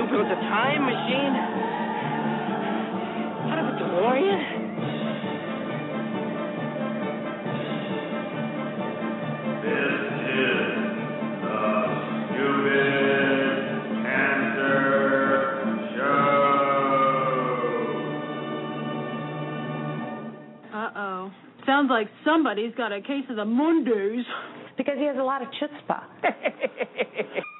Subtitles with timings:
[0.00, 1.36] you telling built a time machine?
[3.50, 4.40] Out of a DeLorean?
[9.60, 9.92] This
[10.30, 10.64] is
[11.42, 11.60] the
[12.30, 13.60] Stupid
[14.04, 14.84] Cancer
[15.96, 16.24] Show.
[20.72, 21.20] Uh-oh.
[21.66, 24.24] Sounds like somebody's got a case of the Mondays.
[24.78, 26.04] Because he has a lot of chutzpah.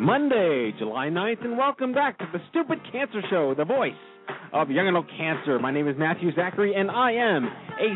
[0.00, 3.92] Monday, July 9th, and welcome back to the Stupid Cancer Show, the voice
[4.50, 5.58] of young adult cancer.
[5.58, 7.92] My name is Matthew Zachary, and I am a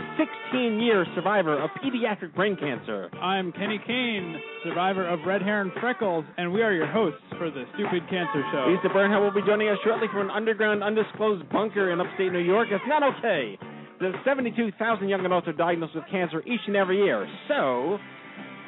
[0.53, 3.09] 16 year survivor of pediatric brain cancer.
[3.17, 7.51] I'm Kenny Kane, survivor of red hair and freckles, and we are your hosts for
[7.51, 8.69] the Stupid Cancer Show.
[8.69, 12.45] Lisa Bernhardt will be joining us shortly from an underground, undisclosed bunker in upstate New
[12.45, 12.69] York.
[12.71, 13.57] It's not okay.
[14.01, 17.27] The 72,000 young adults are diagnosed with cancer each and every year.
[17.49, 17.97] So,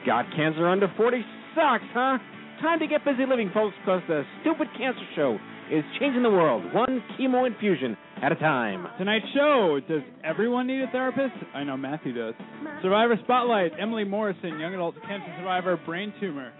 [0.06, 1.20] got cancer under 40
[1.54, 2.16] sucks, huh?
[2.60, 5.38] Time to get busy living, folks, because the Stupid Cancer Show
[5.70, 8.86] is changing the world one chemo infusion at a time.
[8.96, 11.34] Tonight's show, does everyone need a therapist?
[11.54, 12.34] I know Matthew does.
[12.80, 16.50] Survivor Spotlight, Emily Morrison, young adult cancer survivor, brain tumor.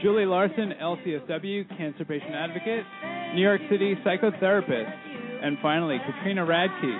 [0.00, 2.84] Julie Larson, LCSW, cancer patient advocate.
[3.34, 4.92] New York City psychotherapist.
[5.42, 6.98] And finally, Katrina Radke,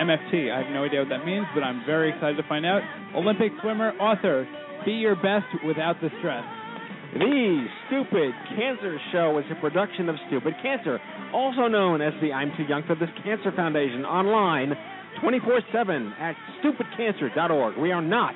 [0.00, 0.50] MFT.
[0.50, 2.82] I have no idea what that means, but I'm very excited to find out.
[3.14, 4.48] Olympic swimmer, author,
[4.84, 6.44] Be Your Best Without the Stress.
[7.12, 10.98] The Stupid Cancer Show is a production of Stupid Cancer,
[11.34, 14.72] also known as the I'm Too Young for This Cancer Foundation, online
[15.20, 16.34] 24 7 at
[16.64, 17.76] stupidcancer.org.
[17.76, 18.32] We are not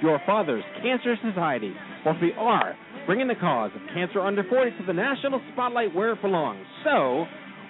[0.00, 1.74] your father's cancer society,
[2.04, 6.12] but we are bringing the cause of cancer under 40 to the national spotlight where
[6.12, 6.64] it belongs.
[6.84, 7.24] So,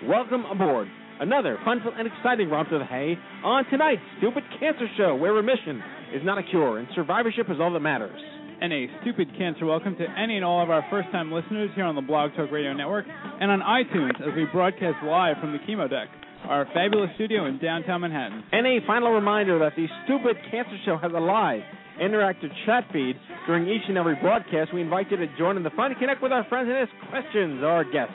[0.04, 0.88] welcome aboard.
[1.20, 5.82] Another fun and exciting romp the hay on tonight's Stupid Cancer Show, where remission
[6.12, 8.20] is not a cure and survivorship is all that matters
[8.60, 11.84] and a stupid cancer welcome to any and all of our first time listeners here
[11.84, 15.58] on the Blog Talk Radio Network and on iTunes as we broadcast live from the
[15.64, 16.08] Chemo Deck,
[16.44, 18.44] our fabulous studio in downtown Manhattan.
[18.52, 21.62] And a final reminder that the Stupid Cancer Show has a live
[22.02, 23.16] interactive chat feed
[23.46, 24.74] during each and every broadcast.
[24.74, 26.90] We invite you to join in the fun and connect with our friends and ask
[27.08, 28.12] questions, our guests.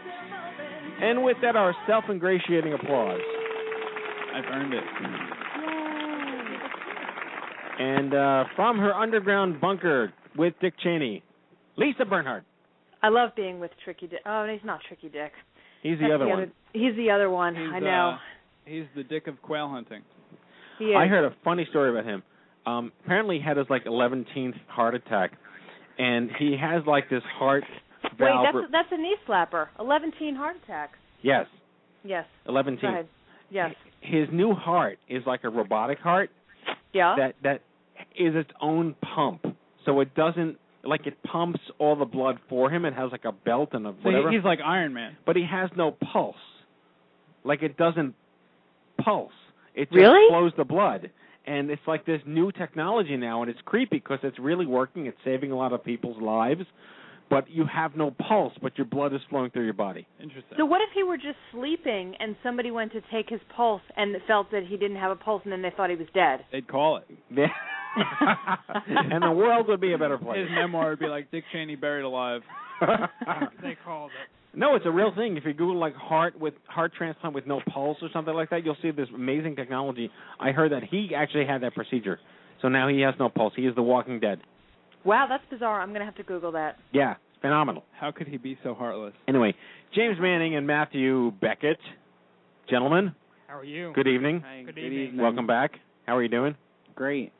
[1.02, 3.20] And with that, our self ingratiating applause.
[4.36, 4.84] I've earned it.
[7.78, 11.24] And uh, from her underground bunker with Dick Cheney,
[11.78, 12.44] Lisa Bernhardt.
[13.02, 14.20] I love being with Tricky Dick.
[14.26, 15.32] Oh, he's not Tricky Dick.
[15.84, 16.40] He's the That's other the one.
[16.44, 17.56] Other, he's the other one.
[17.56, 18.10] He's, I know.
[18.16, 18.18] Uh,
[18.66, 20.02] he's the dick of quail hunting.
[20.80, 20.96] He is.
[20.98, 22.24] I heard a funny story about him.
[22.66, 25.34] Um, apparently, he had his like 11th heart attack,
[26.00, 27.64] and he has like this heart
[28.04, 28.48] Wait, valve.
[28.54, 29.68] that's that's a knee slapper.
[29.80, 30.92] Eleven heart attack.
[31.22, 31.46] yes,
[32.04, 32.26] Yes.
[32.48, 32.82] 11th.
[32.82, 33.08] Go ahead.
[33.50, 33.74] Yes.
[34.02, 36.30] His new heart is like a robotic heart
[36.94, 37.16] Yeah.
[37.18, 37.62] that that
[38.18, 39.46] is its own pump,
[39.86, 42.86] so it doesn't like it pumps all the blood for him.
[42.86, 44.30] It has like a belt and a So whatever.
[44.30, 45.16] he- he's like Iron Man.
[45.26, 46.36] but he has no pulse.
[47.44, 48.14] Like it doesn't
[49.04, 49.32] pulse.
[49.74, 50.28] It just Really?
[50.30, 51.10] flows the blood.
[51.48, 55.06] And it's like this new technology now, and it's creepy because it's really working.
[55.06, 56.66] It's saving a lot of people's lives,
[57.30, 60.08] but you have no pulse, but your blood is flowing through your body.
[60.20, 60.58] Interesting.
[60.58, 64.16] So what if he were just sleeping and somebody went to take his pulse and
[64.26, 66.46] felt that he didn't have a pulse and then they thought he was dead?
[66.52, 67.08] They'd call it.
[67.36, 67.48] Yeah.
[68.88, 70.40] and the world would be a better place.
[70.40, 72.42] His memoir would be like Dick Cheney buried alive.
[73.62, 74.58] they called it.
[74.58, 75.36] No, it's a real thing.
[75.36, 78.64] If you Google like heart with heart transplant with no pulse or something like that,
[78.64, 80.10] you'll see this amazing technology.
[80.40, 82.20] I heard that he actually had that procedure,
[82.62, 83.54] so now he has no pulse.
[83.56, 84.40] He is the Walking Dead.
[85.04, 85.82] Wow, that's bizarre.
[85.82, 86.78] I'm gonna have to Google that.
[86.94, 87.84] Yeah, it's phenomenal.
[88.00, 89.14] How could he be so heartless?
[89.28, 89.54] Anyway,
[89.94, 91.80] James Manning and Matthew Beckett,
[92.70, 93.14] gentlemen,
[93.48, 93.92] How are you?
[93.94, 94.42] good evening.
[94.66, 95.18] Good evening.
[95.18, 95.72] Welcome back.
[96.06, 96.56] How are you doing?
[96.96, 97.34] Great.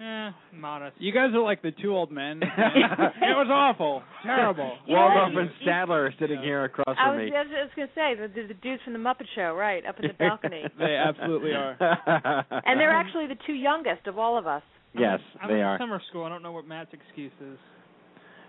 [0.00, 0.96] Eh, modest.
[0.98, 2.40] You guys are like the two old men.
[2.42, 4.78] it was awful, terrible.
[4.88, 7.36] Waldorf and Statler are sitting here across I from was, me.
[7.36, 9.96] I was just gonna say the, the, the dudes from the Muppet Show, right up
[10.00, 11.76] in the balcony, They absolutely are.
[12.64, 14.62] and they're actually the two youngest of all of us.
[14.98, 15.78] yes, I'm they in are.
[15.78, 16.24] summer school.
[16.24, 17.58] I don't know what Matt's excuse is.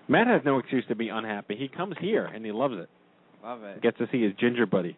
[0.07, 1.57] Matt has no excuse to be unhappy.
[1.57, 2.89] He comes here and he loves it.
[3.44, 3.81] Love it.
[3.81, 4.95] Gets to see his ginger buddy.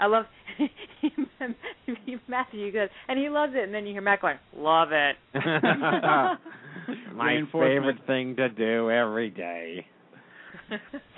[0.00, 0.26] I love
[2.28, 2.66] Matthew.
[2.66, 3.64] You good, and he loves it.
[3.64, 5.16] And then you hear Matt going, "Love it."
[7.14, 9.86] My favorite thing to do every day.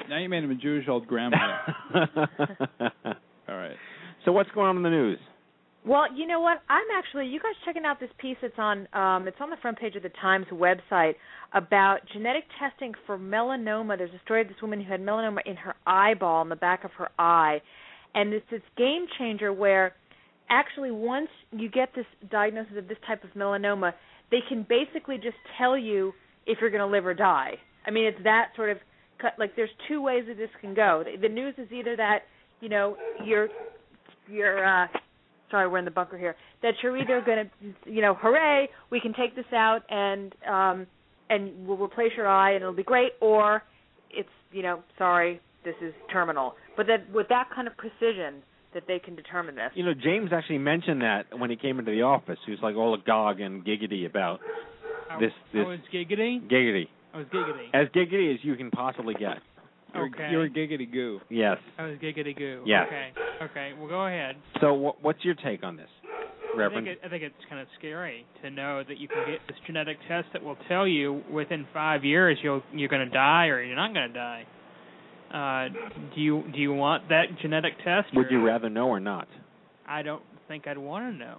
[0.09, 1.37] Now you made him a Jewish old grandma.
[1.95, 3.77] All right.
[4.25, 5.19] So what's going on in the news?
[5.85, 6.61] Well, you know what?
[6.69, 9.79] I'm actually you guys checking out this piece that's on um it's on the front
[9.79, 11.15] page of the Times website
[11.55, 13.97] about genetic testing for melanoma.
[13.97, 16.85] There's a story of this woman who had melanoma in her eyeball in the back
[16.85, 17.63] of her eye.
[18.15, 19.95] And it's this game changer where
[20.49, 23.93] actually once you get this diagnosis of this type of melanoma,
[24.31, 26.13] they can basically just tell you
[26.47, 27.55] if you're going to live or die.
[27.87, 28.79] I mean, it's that sort of
[29.21, 31.05] cut like there's two ways that this can go.
[31.05, 32.21] The, the news is either that,
[32.61, 33.49] you know, you're
[34.29, 34.87] you're uh
[35.51, 36.37] sorry, we're in the bunker here.
[36.63, 40.87] That you're either going to, you know, hooray, we can take this out and um
[41.29, 43.63] and we'll replace your eye and it'll be great, or
[44.11, 46.55] it's, you know, sorry, this is terminal.
[46.77, 48.43] But that with that kind of precision
[48.75, 49.71] that they can determine this.
[49.75, 52.39] You know, James actually mentioned that when he came into the office.
[52.47, 54.41] He was like all agog and giggity about
[55.19, 56.41] this this I was giggity.
[56.49, 56.87] giggity.
[57.13, 57.67] I was giggity.
[57.75, 59.39] As giggity as you can possibly get.
[59.93, 60.29] You're, Okay.
[60.31, 61.21] you're a giggity goo.
[61.29, 61.57] Yes.
[61.77, 62.63] I was giggity goo.
[62.65, 62.87] Yes.
[62.87, 63.11] Okay.
[63.43, 63.71] Okay.
[63.77, 64.37] Well, go ahead.
[64.61, 65.89] So wh- what's your take on this,
[66.57, 66.87] Reverend?
[66.87, 69.41] I think, it, I think it's kind of scary to know that you can get
[69.49, 73.47] this genetic test that will tell you within five years you'll you're going to die
[73.47, 74.45] or you're not going to die.
[75.33, 75.69] Uh,
[76.15, 78.09] do you do you want that genetic test?
[78.15, 79.29] Would or- you rather know or not?
[79.87, 81.39] I don't think I'd want to know.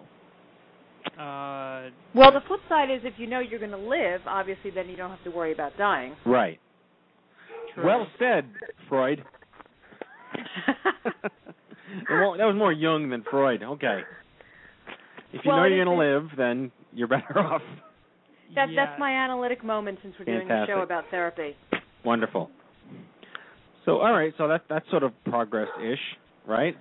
[1.22, 4.88] Uh, Well, the flip side is if you know you're going to live, obviously then
[4.88, 6.16] you don't have to worry about dying.
[6.26, 6.60] Right.
[7.74, 7.86] true.
[7.86, 8.46] Well said,
[8.90, 9.24] Freud.
[12.08, 13.64] That was more Jung than Freud.
[13.64, 14.00] Okay.
[15.34, 17.62] If you Well, know you're going to live, then you're better off.
[18.56, 18.86] That yeah.
[18.86, 21.56] that's my analytic moment since we're doing a show about therapy.
[22.06, 22.50] Wonderful.
[23.86, 24.34] So, all right.
[24.38, 26.00] So that that's sort of progress-ish,
[26.48, 26.76] right?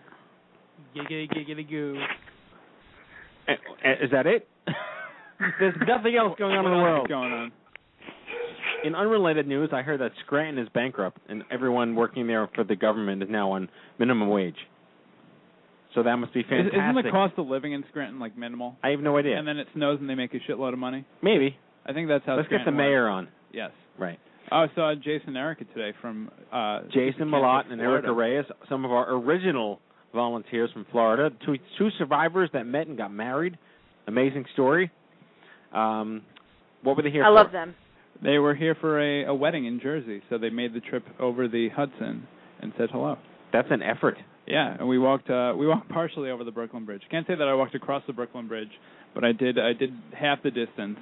[0.95, 1.97] Giggity giggity goo.
[3.49, 4.49] Is that it?
[5.59, 7.07] There's nothing else going on in the world.
[7.07, 7.53] is going on?
[8.85, 12.77] In unrelated news, I heard that Scranton is bankrupt, and everyone working there for the
[12.77, 13.69] government is now on
[13.99, 14.57] minimum wage.
[15.95, 16.73] So that must be fantastic.
[16.75, 18.77] isn't the cost of living in Scranton like minimal?
[18.83, 19.39] I have no idea.
[19.39, 21.05] And then it snows and they make a shitload of money.
[21.23, 21.57] Maybe.
[21.85, 22.37] I think that's how.
[22.37, 23.27] Let's get the mayor works.
[23.27, 23.29] on.
[23.53, 23.71] Yes.
[23.99, 24.19] Right.
[24.53, 28.45] Oh, I saw Jason and Erica today from uh Jason Kansas, Malott and Erica Reyes,
[28.69, 29.81] some of our original
[30.13, 33.57] volunteers from Florida, two two survivors that met and got married.
[34.09, 34.91] Amazing story.
[35.73, 36.23] Um,
[36.83, 37.35] what were they here I for?
[37.35, 37.75] love them.
[38.23, 41.47] They were here for a, a wedding in Jersey, so they made the trip over
[41.49, 42.27] the Hudson
[42.61, 43.17] and said hello.
[43.53, 44.19] That's an effort.
[44.47, 47.03] Yeah, and we walked uh we walked partially over the Brooklyn Bridge.
[47.09, 48.71] Can't say that I walked across the Brooklyn Bridge,
[49.15, 50.99] but I did I did half the distance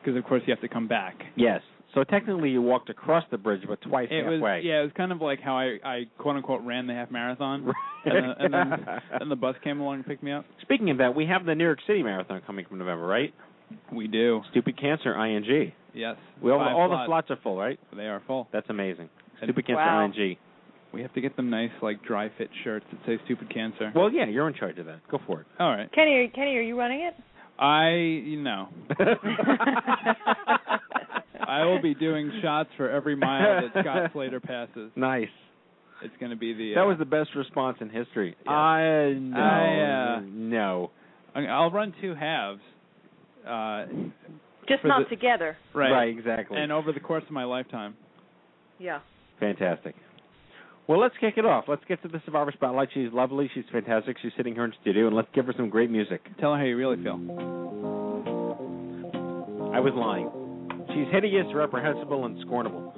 [0.00, 1.16] because of course you have to come back.
[1.36, 1.60] Yes.
[1.96, 4.38] So technically, you walked across the bridge, but twice It halfway.
[4.38, 7.10] was yeah, it was kind of like how I I quote unquote ran the half
[7.10, 7.72] marathon,
[8.04, 8.86] and, then, and then
[9.18, 10.44] and the bus came along and picked me up.
[10.60, 13.32] Speaking of that, we have the New York City Marathon coming from November, right?
[13.90, 14.42] We do.
[14.50, 15.72] Stupid Cancer, ING.
[15.94, 16.16] Yes.
[16.42, 17.08] We all, all the slots.
[17.08, 17.80] slots are full, right?
[17.96, 18.46] They are full.
[18.52, 19.08] That's amazing.
[19.40, 20.04] And- Stupid Cancer, Wow.
[20.04, 20.36] ING.
[20.92, 23.90] We have to get them nice like dry fit shirts that say stupid cancer.
[23.94, 25.00] Well, yeah, you're in charge of that.
[25.10, 25.46] Go for it.
[25.58, 25.90] All right.
[25.92, 27.14] Kenny, are- Kenny, are you running it?
[27.58, 28.68] I you know
[31.60, 34.90] I will be doing shots for every mile that Scott Slater passes.
[34.96, 35.28] nice.
[36.02, 38.36] It's going to be the That uh, was the best response in history.
[38.44, 38.52] Yeah.
[38.52, 40.90] I no, I, uh, no.
[41.34, 42.60] I- I'll run two halves.
[43.48, 43.86] Uh,
[44.68, 45.56] Just not the- together.
[45.74, 46.08] right.
[46.08, 46.58] exactly.
[46.58, 47.94] And over the course of my lifetime.
[48.78, 48.98] Yeah.
[49.40, 49.94] Fantastic.
[50.86, 51.64] Well, let's kick it off.
[51.66, 52.90] Let's get to the Survivor Spotlight.
[52.92, 53.50] She's lovely.
[53.54, 54.16] She's fantastic.
[54.22, 56.20] She's sitting here in studio, and let's give her some great music.
[56.38, 57.14] Tell her how you really feel.
[59.74, 60.30] I was lying.
[60.96, 62.88] She's hideous, reprehensible, and scornable.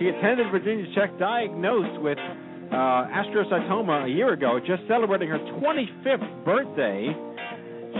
[0.00, 6.44] She attended Virginia Tech, diagnosed with uh, astrocytoma a year ago, just celebrating her 25th
[6.46, 7.12] birthday.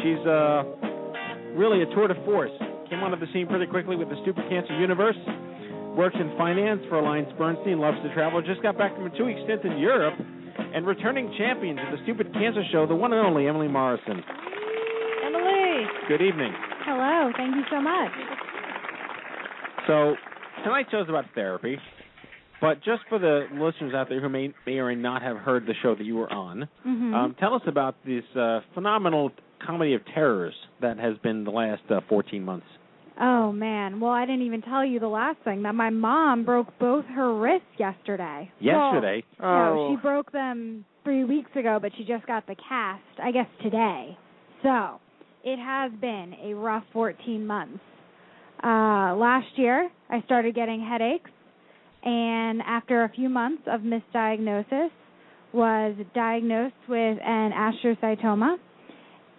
[0.01, 0.65] She's uh,
[1.53, 2.51] really a tour de force.
[2.89, 5.21] Came onto the scene pretty quickly with the Stupid Cancer Universe.
[5.97, 8.41] Works in finance for Alliance Bernstein, loves to travel.
[8.41, 12.33] Just got back from a two-week stint in Europe, and returning champion of the Stupid
[12.33, 14.25] Cancer Show, the one and only Emily Morrison.
[15.27, 15.85] Emily.
[16.09, 16.53] Good evening.
[16.89, 17.31] Hello.
[17.37, 18.32] Thank you so much.
[19.87, 20.15] So
[20.65, 21.77] tonight's show is about therapy,
[22.61, 25.67] but just for the listeners out there who may may or may not have heard
[25.67, 27.15] the show that you were on, Mhm.
[27.15, 31.83] um, tell us about this uh, phenomenal comedy of terrors that has been the last
[31.91, 32.67] uh, 14 months.
[33.21, 34.01] Oh man.
[34.01, 37.35] Well, I didn't even tell you the last thing that my mom broke both her
[37.35, 38.51] wrists yesterday.
[38.61, 39.23] Yesterday.
[39.39, 39.75] Well, Oh.
[39.75, 43.49] no, she broke them three weeks ago, but she just got the cast, I guess,
[43.61, 44.17] today.
[44.63, 44.99] So
[45.45, 47.81] it has been a rough 14 months.
[48.63, 51.31] Uh, last year, I started getting headaches,
[52.05, 54.89] and after a few months of misdiagnosis,
[55.53, 58.57] was diagnosed with an astrocytoma.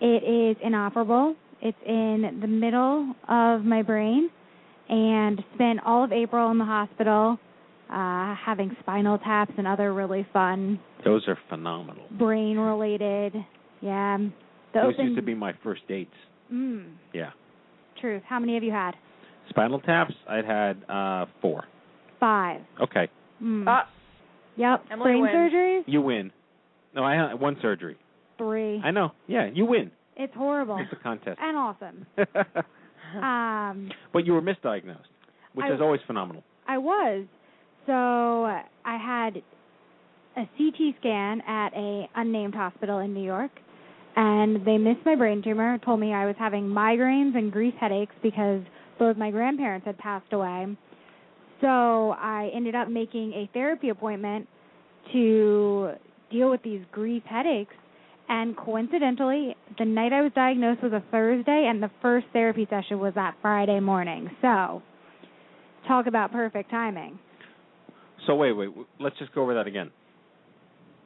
[0.01, 1.35] It is inoperable.
[1.61, 4.29] It's in the middle of my brain,
[4.89, 7.39] and spent all of April in the hospital,
[7.89, 12.05] uh, having spinal taps and other really fun Those are phenomenal.
[12.17, 13.33] brain related.
[13.81, 14.17] Yeah.
[14.73, 16.13] The Those open, used to be my first dates.
[16.51, 17.31] Mm, Yeah.
[18.01, 18.23] truth.
[18.27, 18.95] How many have you had?
[19.53, 21.65] Spinal taps, I'd had uh four.
[22.19, 22.61] Five.
[22.81, 23.09] Okay.
[23.41, 23.65] Mm.
[23.67, 23.87] Ah,
[24.55, 24.83] yep.
[24.91, 25.33] Emily brain wins.
[25.35, 25.81] surgeries?
[25.87, 26.31] You win.
[26.95, 27.97] No, I had one surgery.
[28.37, 28.79] Three.
[28.83, 29.11] I know.
[29.27, 29.91] Yeah, you win.
[30.15, 30.77] It's horrible.
[30.79, 31.39] It's a contest.
[31.41, 32.05] and awesome.
[33.15, 35.05] Um, but you were misdiagnosed,
[35.53, 36.43] which I- is always phenomenal.
[36.67, 37.25] I was.
[37.85, 39.37] So I had
[40.35, 43.51] a CT scan at a unnamed hospital in New York,
[44.15, 45.77] and they missed my brain tumor.
[45.85, 48.61] Told me I was having migraines and grief headaches because
[48.99, 50.77] both my grandparents had passed away.
[51.61, 54.47] So I ended up making a therapy appointment
[55.13, 55.91] to
[56.31, 57.73] deal with these grief headaches.
[58.29, 62.99] And coincidentally, the night I was diagnosed was a Thursday, and the first therapy session
[62.99, 64.29] was that Friday morning.
[64.41, 64.81] So,
[65.87, 67.19] talk about perfect timing.
[68.27, 68.69] So wait, wait.
[68.99, 69.91] Let's just go over that again.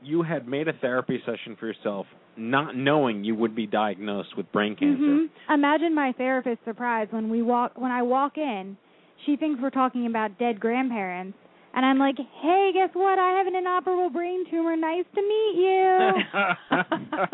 [0.04, 2.06] You had made a therapy session for yourself,
[2.38, 5.04] not knowing you would be diagnosed with brain cancer.
[5.04, 5.30] Mhm.
[5.50, 8.78] Imagine my therapist's surprise when we walk when I walk in.
[9.26, 11.38] She thinks we're talking about dead grandparents,
[11.74, 13.18] and I'm like, "Hey, guess what?
[13.20, 14.76] I have an inoperable brain tumor.
[14.76, 16.24] Nice to meet you."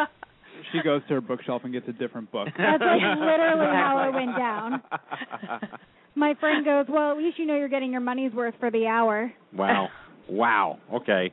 [0.71, 2.47] She goes to her bookshelf and gets a different book.
[2.57, 4.81] That's like literally how it went down.
[6.15, 8.87] My friend goes, "Well, at least you know you're getting your money's worth for the
[8.87, 9.89] hour." Wow.
[10.29, 10.79] Wow.
[10.93, 11.31] Okay.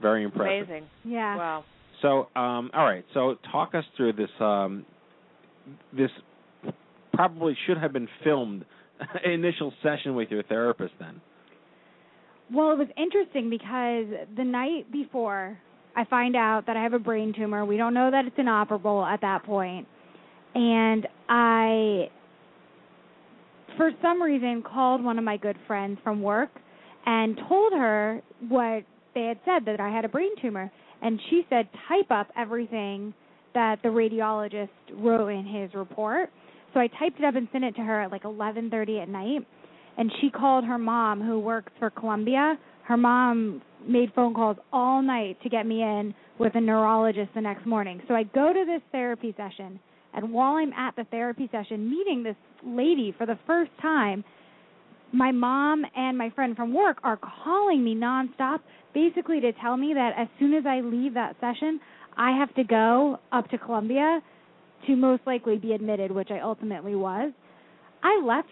[0.00, 0.68] Very impressive.
[0.68, 0.88] amazing.
[1.04, 1.36] Yeah.
[1.36, 1.64] Wow.
[2.02, 3.04] So, um, all right.
[3.14, 4.30] So, talk us through this.
[4.40, 4.84] Um,
[5.96, 6.10] this
[7.12, 8.64] probably should have been filmed.
[9.24, 10.92] Initial session with your therapist.
[10.98, 11.20] Then.
[12.52, 14.06] Well, it was interesting because
[14.36, 15.58] the night before
[15.96, 19.04] I find out that I have a brain tumor, we don't know that it's inoperable
[19.04, 19.86] at that point,
[20.54, 22.10] and I,
[23.76, 26.50] for some reason, called one of my good friends from work
[27.06, 30.70] and told her what they had said that I had a brain tumor,
[31.02, 33.12] and she said type up everything
[33.54, 36.30] that the radiologist wrote in his report.
[36.72, 39.46] So I typed it up and sent it to her at like 11:30 at night
[39.98, 42.58] and she called her mom who works for Columbia.
[42.84, 47.40] Her mom made phone calls all night to get me in with a neurologist the
[47.40, 48.00] next morning.
[48.08, 49.78] So I go to this therapy session
[50.14, 54.24] and while I'm at the therapy session meeting this lady for the first time,
[55.12, 58.60] my mom and my friend from work are calling me nonstop
[58.94, 61.80] basically to tell me that as soon as I leave that session,
[62.16, 64.20] I have to go up to Columbia
[64.86, 67.32] to most likely be admitted, which I ultimately was.
[68.02, 68.48] I left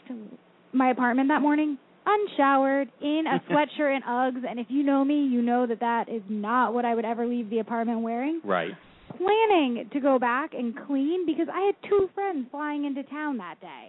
[0.73, 5.27] my apartment that morning unshowered in a sweatshirt and Uggs and if you know me,
[5.27, 8.41] you know that that is not what I would ever leave the apartment wearing.
[8.45, 8.73] Right.
[9.17, 13.61] Planning to go back and clean because I had two friends flying into town that
[13.61, 13.89] day.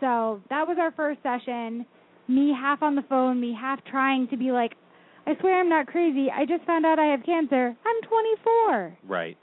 [0.00, 1.86] So, that was our first session.
[2.28, 4.72] Me half on the phone, me half trying to be like,
[5.26, 6.28] I swear I'm not crazy.
[6.30, 7.74] I just found out I have cancer.
[7.84, 8.98] I'm 24.
[9.08, 9.36] Right.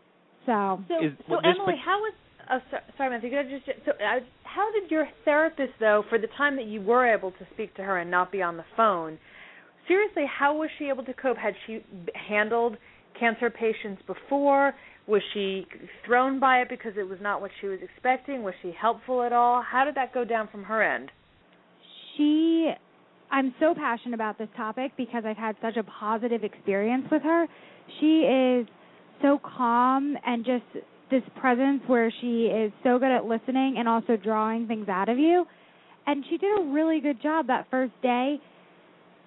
[0.45, 2.13] So, So, Is- so well, Emily, pic- how was?
[2.51, 3.29] Oh, so, sorry, Matthew.
[3.29, 3.65] Could I just?
[3.85, 7.45] So, uh, how did your therapist, though, for the time that you were able to
[7.53, 9.17] speak to her and not be on the phone,
[9.87, 11.37] seriously, how was she able to cope?
[11.37, 11.83] Had she
[12.15, 12.77] handled
[13.17, 14.73] cancer patients before?
[15.07, 15.65] Was she
[16.05, 18.43] thrown by it because it was not what she was expecting?
[18.43, 19.61] Was she helpful at all?
[19.61, 21.11] How did that go down from her end?
[22.17, 22.71] she
[23.31, 27.47] I'm so passionate about this topic because I've had such a positive experience with her.
[27.99, 28.67] She is
[29.21, 34.17] so calm and just this presence where she is so good at listening and also
[34.17, 35.45] drawing things out of you.
[36.05, 38.39] And she did a really good job that first day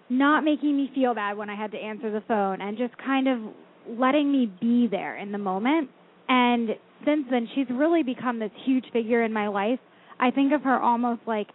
[0.08, 3.26] not making me feel bad when I had to answer the phone and just kind
[3.26, 3.40] of
[3.88, 5.90] letting me be there in the moment.
[6.28, 6.70] And
[7.04, 9.78] since then, she's really become this huge figure in my life.
[10.18, 11.48] I think of her almost like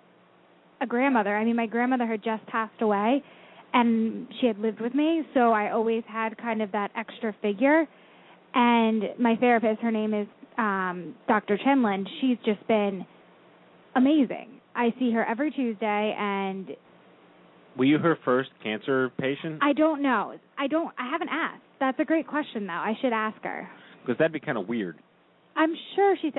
[0.81, 1.35] a grandmother.
[1.35, 3.23] I mean, my grandmother had just passed away
[3.73, 7.87] and she had lived with me, so I always had kind of that extra figure.
[8.53, 11.57] And my therapist, her name is um Dr.
[11.57, 12.05] Chenlin.
[12.19, 13.05] She's just been
[13.95, 14.59] amazing.
[14.75, 16.69] I see her every Tuesday and
[17.77, 19.59] Were you her first cancer patient?
[19.61, 20.35] I don't know.
[20.57, 21.63] I don't I haven't asked.
[21.81, 22.73] That's a great question though.
[22.73, 23.67] I should ask her.
[24.05, 24.97] Because that'd be kind of weird.
[25.57, 26.31] I'm sure she's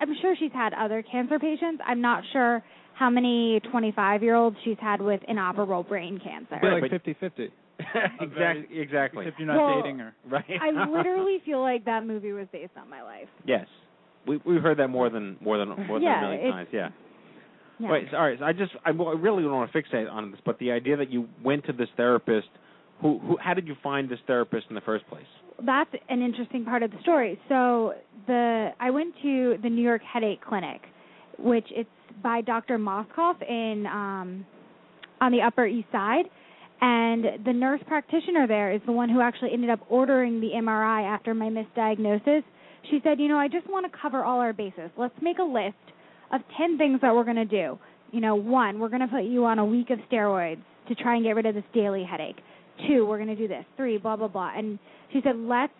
[0.00, 1.82] I'm sure she's had other cancer patients.
[1.84, 2.62] I'm not sure
[2.94, 6.56] how many 25 year olds she's had with inoperable brain cancer.
[6.56, 7.48] It'd be like fifty-fifty.
[8.20, 8.78] exactly.
[8.78, 9.24] Exactly.
[9.24, 10.14] Except you're not Well, dating her.
[10.28, 10.44] Right.
[10.60, 13.28] I literally feel like that movie was based on my life.
[13.46, 13.66] Yes.
[14.26, 16.68] We we've heard that more than more than more than Yeah, a million times.
[16.72, 16.88] Yeah.
[17.78, 17.90] Yeah.
[17.90, 18.08] Wait.
[18.10, 18.38] So, all right.
[18.38, 20.72] So I just I, well, I really don't want to fixate on this, but the
[20.72, 22.48] idea that you went to this therapist,
[23.00, 25.26] who who how did you find this therapist in the first place?
[25.64, 27.38] That's an interesting part of the story.
[27.48, 27.94] So
[28.26, 30.82] the I went to the New York Headache Clinic,
[31.38, 31.88] which it's
[32.22, 32.78] by Dr.
[32.78, 34.46] Mauskop in um
[35.20, 36.26] on the Upper East Side.
[36.82, 41.04] And the nurse practitioner there is the one who actually ended up ordering the MRI
[41.04, 42.42] after my misdiagnosis.
[42.90, 44.90] She said, "You know, I just want to cover all our bases.
[44.96, 45.76] Let's make a list
[46.32, 47.78] of 10 things that we're going to do.
[48.12, 51.14] You know, one, we're going to put you on a week of steroids to try
[51.14, 52.38] and get rid of this daily headache.
[52.86, 53.64] Two, we're going to do this.
[53.76, 54.78] Three, blah blah blah." And
[55.12, 55.72] she said, "Let's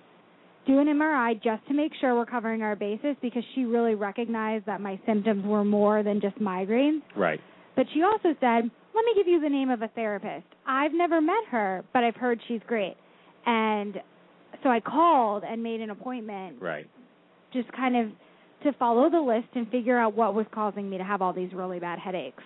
[0.67, 4.67] do an MRI just to make sure we're covering our bases because she really recognized
[4.67, 7.41] that my symptoms were more than just migraines." Right.
[7.77, 10.47] But she also said, "Let me give you the name of a therapist.
[10.67, 12.97] I've never met her, but I've heard she's great."
[13.47, 14.01] And
[14.63, 16.87] so I called and made an appointment Right.
[17.53, 18.13] just kind of
[18.65, 21.55] to follow the list and figure out what was causing me to have all these
[21.55, 22.43] really bad headaches.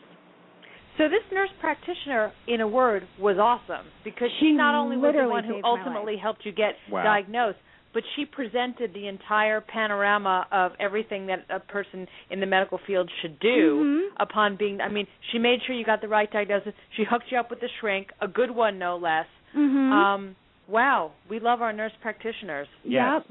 [0.98, 5.14] So this nurse practitioner, in a word, was awesome because she, She not only was
[5.18, 7.02] the one who ultimately helped you get Wow.
[7.02, 7.58] diagnosed,
[7.92, 13.10] but she presented the entire panorama of everything that a person in the medical field
[13.22, 14.08] should do Mhm.
[14.18, 14.80] upon being.
[14.80, 16.74] I mean, she made sure you got the right diagnosis.
[16.96, 19.26] She hooked you up with the shrink, a good one, no less.
[19.54, 19.92] Mhm.
[19.92, 20.36] Um,
[20.68, 22.68] wow, we love our nurse practitioners.
[22.84, 23.26] Yep.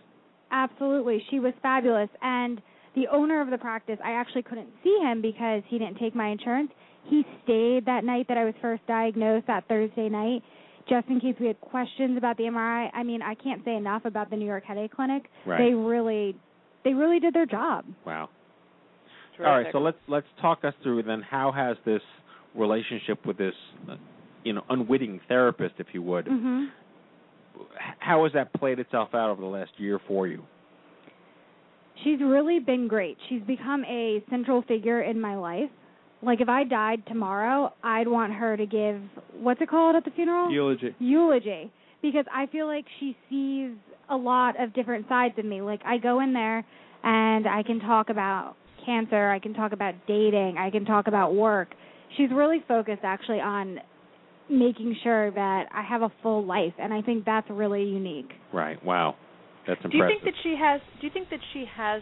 [0.51, 1.19] Absolutely.
[1.29, 2.09] She was fabulous.
[2.21, 2.61] And
[2.93, 6.27] the owner of the practice, I actually couldn't see him because he didn't take my
[6.27, 6.71] insurance.
[7.05, 10.41] He stayed that night that I was first diagnosed, that Thursday night,
[10.89, 12.89] just in case we had questions about the MRI.
[12.93, 15.29] I mean, I can't say enough about the New York Headache Clinic.
[15.45, 15.57] Right.
[15.59, 16.35] They really
[16.83, 17.85] they really did their job.
[18.05, 18.29] Wow.
[19.39, 19.67] All right.
[19.71, 21.21] So let's let's talk us through then.
[21.21, 22.01] How has this
[22.55, 23.55] relationship with this,
[23.89, 23.95] uh,
[24.43, 26.69] you know, unwitting therapist, if you would, Mhm.
[27.99, 30.43] how has that played itself out over the last year for you?
[32.03, 33.17] She's really been great.
[33.29, 35.71] She's become a central figure in my life.
[36.23, 39.01] Like if I died tomorrow, I'd want her to give
[39.39, 40.51] what's it called at the funeral?
[40.51, 40.95] Eulogy.
[40.99, 41.71] Eulogy.
[42.01, 43.71] Because I feel like she sees
[44.09, 45.61] a lot of different sides of me.
[45.61, 46.65] Like I go in there
[47.03, 48.55] and I can talk about
[48.85, 51.69] cancer, I can talk about dating, I can talk about work.
[52.17, 53.79] She's really focused actually on
[54.49, 58.31] making sure that I have a full life and I think that's really unique.
[58.53, 58.83] Right.
[58.83, 59.15] Wow.
[59.65, 59.91] That's impressive.
[59.91, 60.81] Do you think that she has?
[60.99, 62.01] Do you think that she has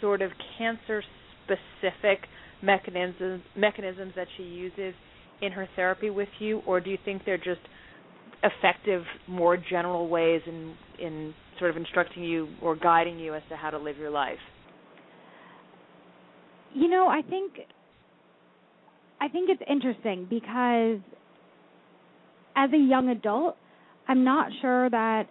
[0.00, 2.28] sort of cancer-specific
[2.62, 4.94] mechanisms mechanisms that she uses
[5.42, 7.60] in her therapy with you, or do you think they're just
[8.42, 13.56] effective, more general ways in in sort of instructing you or guiding you as to
[13.56, 14.38] how to live your life?
[16.74, 17.52] You know, I think
[19.20, 21.00] I think it's interesting because
[22.56, 23.56] as a young adult,
[24.06, 25.24] I'm not sure that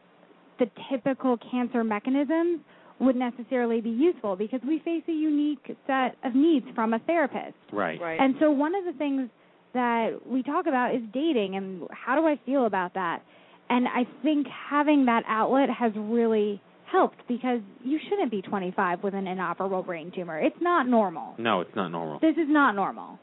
[0.59, 2.61] the typical cancer mechanisms
[2.99, 7.55] would necessarily be useful because we face a unique set of needs from a therapist.
[7.71, 7.99] Right.
[8.01, 9.29] And so one of the things
[9.73, 13.21] that we talk about is dating and how do I feel about that?
[13.69, 19.15] And I think having that outlet has really helped because you shouldn't be 25 with
[19.15, 20.39] an inoperable brain tumor.
[20.39, 21.33] It's not normal.
[21.39, 22.19] No, it's not normal.
[22.19, 23.17] This is not normal.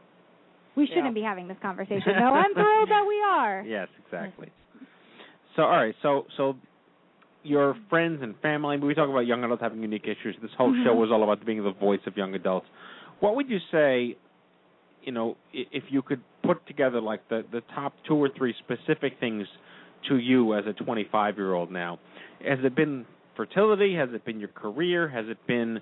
[0.76, 2.12] We shouldn't be having this conversation.
[2.18, 3.62] No, I'm thrilled that we are.
[3.66, 4.50] Yes, exactly.
[5.56, 5.94] So, all right.
[6.02, 6.54] So, so
[7.42, 8.76] your friends and family.
[8.76, 10.36] We talk about young adults having unique issues.
[10.42, 10.98] This whole show Mhm.
[10.98, 12.66] was all about being the voice of young adults.
[13.20, 14.16] What would you say?
[15.02, 19.18] You know, if you could put together like the the top two or three specific
[19.18, 19.48] things
[20.08, 21.98] to you as a 25 year old now,
[22.46, 23.94] has it been fertility?
[23.94, 25.08] Has it been your career?
[25.08, 25.80] Has it been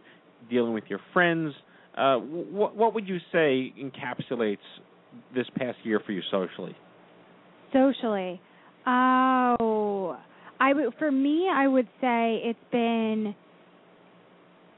[0.49, 1.55] dealing with your friends?
[1.97, 4.59] Uh, what what would you say encapsulates
[5.35, 6.77] this past year for you socially?
[7.73, 8.41] Socially.
[8.87, 9.57] Oh,
[10.61, 13.35] I would for me I would say it's been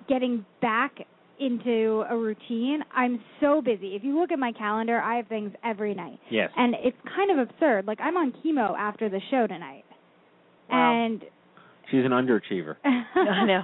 [0.09, 0.93] getting back
[1.39, 2.81] into a routine.
[2.95, 3.97] I'm so busy.
[3.97, 6.21] If you look at my calendar, I have things every night.
[6.31, 6.51] Yes.
[6.57, 7.87] And it's kind of absurd.
[7.87, 9.85] Like I'm on chemo after the show tonight.
[10.71, 11.05] Wow.
[11.05, 11.25] And
[11.91, 12.77] She's an underachiever.
[12.85, 13.63] I know.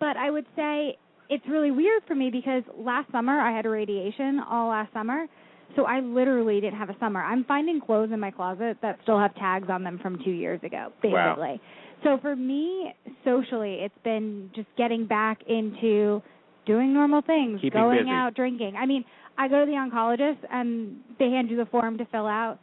[0.00, 3.68] But I would say it's really weird for me because last summer I had a
[3.68, 5.26] radiation all last summer.
[5.74, 7.22] So I literally didn't have a summer.
[7.22, 10.60] I'm finding clothes in my closet that still have tags on them from 2 years
[10.62, 11.12] ago, basically.
[11.12, 11.60] Wow.
[12.04, 16.22] So for me, socially, it's been just getting back into
[16.66, 18.10] doing normal things, Keeping going busy.
[18.10, 18.74] out, drinking.
[18.78, 19.04] I mean,
[19.38, 22.58] I go to the oncologist and they hand you the form to fill out.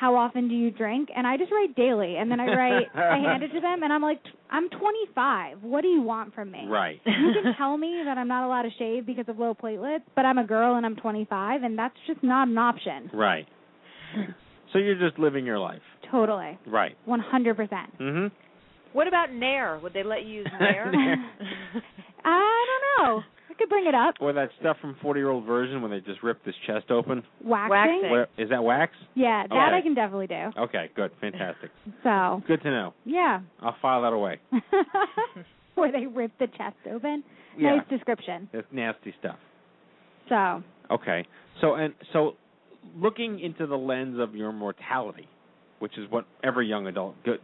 [0.00, 1.10] How often do you drink?
[1.14, 3.92] And I just write daily, and then I write, I hand it to them, and
[3.92, 5.58] I'm like, I'm 25.
[5.62, 6.64] What do you want from me?
[6.66, 7.00] Right.
[7.06, 10.24] You can tell me that I'm not allowed to shave because of low platelets, but
[10.24, 13.10] I'm a girl and I'm 25, and that's just not an option.
[13.12, 13.46] Right.
[14.72, 15.82] So you're just living your life.
[16.10, 16.58] Totally.
[16.66, 16.96] Right.
[17.06, 17.98] 100%.
[18.00, 18.30] Mhm.
[18.92, 19.78] What about Nair?
[19.82, 20.90] Would they let you use Nair?
[22.24, 23.22] I don't know.
[23.60, 24.14] I could bring it up.
[24.20, 27.22] Or that stuff from 40 year old Virgin when they just ripped his chest open.
[27.44, 28.10] Waxing?
[28.10, 28.92] Where, is that wax?
[29.14, 29.76] Yeah, that Okay.
[29.76, 30.50] I can definitely do.
[30.58, 31.10] Okay, good.
[31.20, 31.70] Fantastic.
[32.02, 32.94] So, Good to know.
[33.04, 33.40] yeah.
[33.60, 34.40] I'll file that away.
[35.74, 37.22] Where they rip the chest open.
[37.58, 37.76] Yeah.
[37.76, 38.48] Nice description.
[38.52, 39.36] That's nasty stuff.
[40.28, 41.26] So, Okay.
[41.60, 42.36] So and so
[42.96, 45.28] looking into the lens of your mortality,
[45.80, 47.36] which is what every young adult go,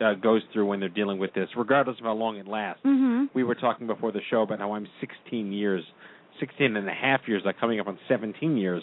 [0.00, 2.82] uh, goes through when they're dealing with this, regardless of how long it lasts.
[2.84, 3.28] mhm.
[3.34, 5.82] We were talking before the show about how I'm 16 years,
[6.40, 8.82] 16 and a half years, like coming up on 17 years,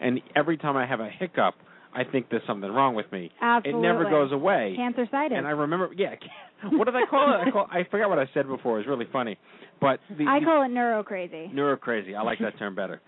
[0.00, 1.54] and every time I have a hiccup,
[1.94, 3.30] I think there's something wrong with me.
[3.42, 3.78] Absolutely.
[3.80, 4.72] It never goes away.
[4.76, 5.36] Cancer sighted.
[5.36, 6.14] And I remember, yeah.
[6.70, 7.48] What did I call it?
[7.48, 7.66] I call.
[7.70, 8.76] I forgot what I said before.
[8.76, 9.36] It was really funny,
[9.80, 11.50] but the, I call it neuro crazy.
[11.52, 12.14] neuro crazy.
[12.14, 13.00] I like that term better.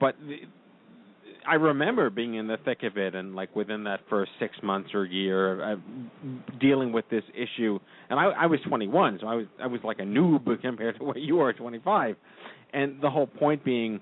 [0.00, 0.38] But the,
[1.46, 4.90] I remember being in the thick of it, and like within that first six months
[4.94, 5.76] or year, uh,
[6.60, 7.78] dealing with this issue.
[8.10, 11.04] And I, I was 21, so I was I was like a noob compared to
[11.04, 12.16] what you are 25.
[12.72, 14.00] And the whole point being,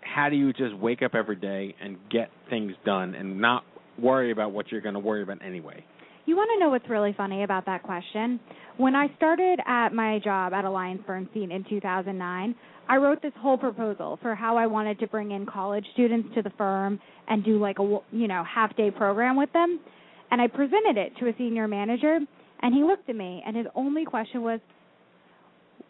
[0.00, 3.64] how do you just wake up every day and get things done and not
[3.98, 5.84] worry about what you're going to worry about anyway?
[6.26, 8.40] You want to know what's really funny about that question?
[8.78, 12.54] When I started at my job at Alliance Bernstein in 2009,
[12.88, 16.42] I wrote this whole proposal for how I wanted to bring in college students to
[16.42, 19.80] the firm and do like a you know half day program with them,
[20.30, 22.18] and I presented it to a senior manager,
[22.62, 24.60] and he looked at me, and his only question was,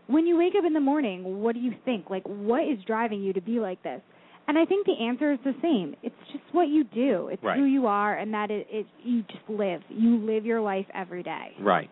[0.07, 2.09] "When you wake up in the morning, what do you think?
[2.09, 4.01] Like, what is driving you to be like this?"
[4.49, 5.97] And I think the answer is the same.
[6.03, 7.29] It's just what you do.
[7.33, 7.59] It's Right.
[7.59, 9.83] who you are, and that it, it you just live.
[9.91, 11.55] You live your life every day.
[11.61, 11.91] Right.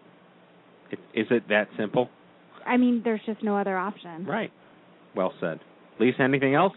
[0.90, 2.08] It, is it that simple?
[2.64, 4.24] I mean, there's just no other option.
[4.24, 4.52] Right.
[5.16, 5.60] Well said.
[6.00, 6.72] Lisa, anything else?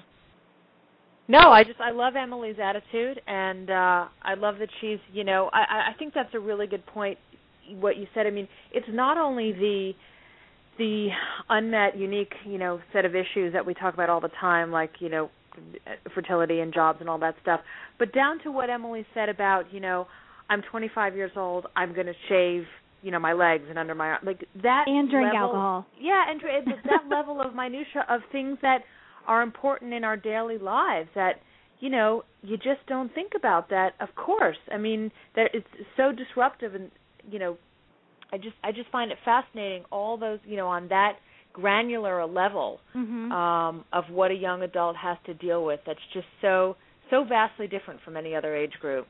[1.27, 5.49] No, I just I love Emily's attitude, and uh I love that she's you know
[5.53, 7.17] I I- think that's a really good point.
[7.79, 9.91] What you said, I mean, it's not only the
[10.77, 11.09] the
[11.49, 14.91] unmet, unique you know set of issues that we talk about all the time, like
[14.99, 15.29] you know
[16.13, 17.61] fertility and jobs and all that stuff,
[17.97, 20.07] but down to what Emily said about you know
[20.49, 22.63] I'm 25 years old, I'm going to shave
[23.07, 25.85] you know my legs and under my arm like that And drink level- alcohol.
[25.97, 26.41] yeah and
[26.91, 28.79] that level of minutia of things that
[29.27, 31.35] are important in our daily lives that
[31.79, 36.11] you know you just don't think about that of course i mean that it's so
[36.11, 36.91] disruptive and
[37.31, 37.57] you know
[38.33, 41.13] i just i just find it fascinating all those you know on that
[41.53, 43.31] granular a level Mhm.
[43.31, 46.75] um of what a young adult has to deal with that's just so
[47.09, 49.07] so vastly different from any other age group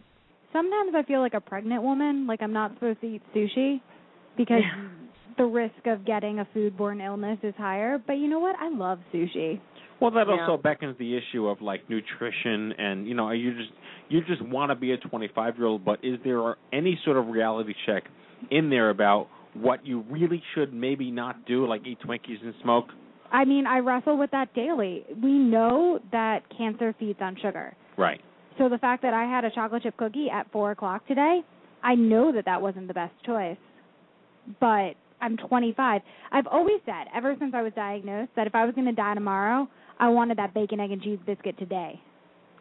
[0.54, 3.82] Sometimes I feel like a pregnant woman, like I'm not supposed to eat sushi
[4.36, 4.88] because Yeah.
[5.38, 7.98] the risk of getting a foodborne illness is higher.
[7.98, 8.56] But you know what?
[8.60, 9.60] I love sushi.
[10.00, 10.42] Well, that Yeah.
[10.42, 13.72] also beckons the issue of like nutrition, and you know, you just
[14.10, 17.28] you just want to be a 25 year old, but is there any sort of
[17.28, 18.04] reality check
[18.52, 22.94] in there about what you really should maybe not do, like eat Twinkies and smoke?
[23.32, 25.04] I mean, I wrestle with that daily.
[25.22, 27.76] We know that cancer feeds on sugar.
[27.98, 28.22] Right.
[28.58, 31.42] So the fact that I had a chocolate chip cookie at four o'clock today,
[31.84, 33.58] I know that that wasn't the best choice.
[34.60, 36.02] But I'm 25.
[36.32, 39.14] I've always said, ever since I was diagnosed, that if I was going to die
[39.14, 39.68] tomorrow,
[40.00, 42.00] I wanted that bacon, egg, and cheese biscuit today.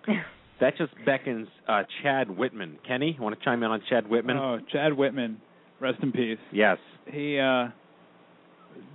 [0.59, 2.79] That just beckons uh, Chad Whitman.
[2.89, 4.39] Kenny, you want to chime in on Chad Whitman?
[4.39, 5.39] Oh, Chad Whitman,
[5.81, 6.39] rest in peace.
[6.51, 6.79] Yes.
[7.13, 7.69] He, uh,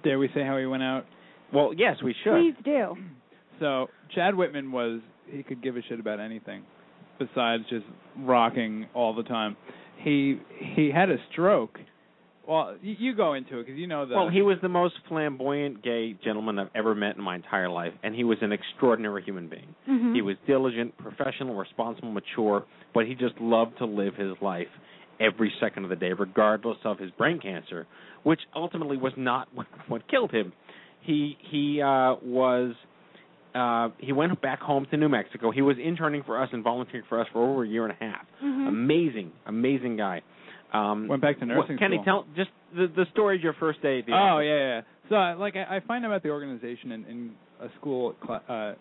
[0.03, 1.05] dare we say how he went out?
[1.53, 2.33] Well, yes, we should.
[2.33, 2.95] Please do.
[3.59, 6.63] So Chad Whitman was he could give a shit about anything
[7.19, 7.85] besides just
[8.17, 9.57] rocking all the time.
[10.03, 10.39] He
[10.75, 11.79] he had a stroke.
[12.47, 14.15] Well, you, you go into it because you know the.
[14.15, 17.93] Well, he was the most flamboyant gay gentleman I've ever met in my entire life,
[18.03, 19.75] and he was an extraordinary human being.
[19.87, 20.15] Mhm.
[20.15, 24.67] He was diligent, professional, responsible, mature, but he just loved to live his life
[25.19, 27.85] every second of the day, regardless of his brain cancer,
[28.23, 30.51] which ultimately was not what, what killed him.
[31.01, 32.73] He he uh, was
[33.55, 35.51] uh, he went back home to New Mexico.
[35.51, 38.03] He was interning for us and volunteering for us for over a year and a
[38.03, 38.25] half.
[38.43, 38.67] Mhm.
[38.67, 40.21] Amazing, amazing guy.
[40.73, 42.03] Um, Went back to nursing what- Kenny, school.
[42.05, 43.99] tell just the the story of your first day.
[43.99, 44.45] At the Oh office.
[44.45, 44.81] yeah, yeah.
[45.35, 48.73] So like I, I find out about the organization in, in a school cl- uh,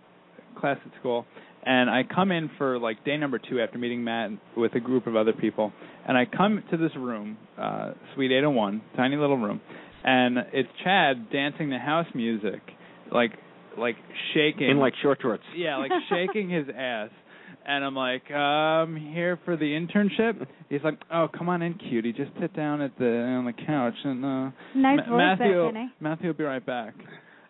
[0.60, 1.26] class at school,
[1.64, 5.08] and I come in for like day number two after meeting Matt with a group
[5.08, 5.72] of other people,
[6.06, 9.60] and I come to this room, uh, Suite 801, tiny little room,
[10.04, 12.60] and it's Chad dancing the house music,
[13.10, 13.32] like
[13.78, 13.96] like
[14.34, 15.42] shaking in like short shorts.
[15.56, 17.10] yeah, like shaking his ass.
[17.66, 20.46] And I'm like, um, here for the internship.
[20.70, 22.12] He's like, oh, come on in, cutie.
[22.12, 25.92] Just sit down at the on the couch, and uh, Nice Ma- Matthew, there, Kenny.
[26.00, 26.94] Matthew will be right back.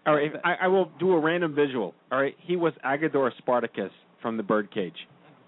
[0.06, 1.94] All right, I, I will do a random visual.
[2.10, 4.94] All right, he was Agador Spartacus from the Birdcage.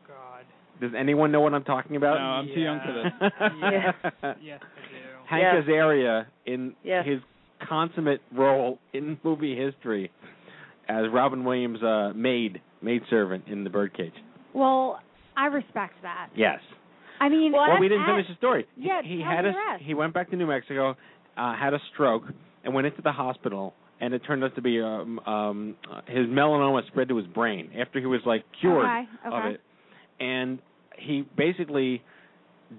[0.06, 0.44] God.
[0.80, 2.14] Does anyone know what I'm talking about?
[2.18, 3.32] No, I'm too young for this.
[3.72, 4.36] Yes.
[4.42, 5.26] yes, I do.
[5.28, 5.64] Hank Yes.
[5.66, 7.04] Azaria in Yes.
[7.06, 7.18] his
[7.68, 10.10] consummate role in movie history
[10.92, 14.12] as Robin Williams' uh, maid maidservant in the Birdcage.
[14.54, 15.00] Well,
[15.36, 16.28] I respect that.
[16.36, 16.58] Yes.
[17.20, 18.66] I mean, Well, at- we didn't finish the story.
[18.76, 20.96] He- Yeah, he, had a he went back to New Mexico,
[21.36, 22.24] uh, had a stroke,
[22.64, 23.74] and went into the hospital.
[24.00, 25.76] And it turned out to be um, um,
[26.08, 29.60] his melanoma spread to his brain after he was like cured Okay, of it,
[30.18, 30.58] and
[30.98, 32.02] he basically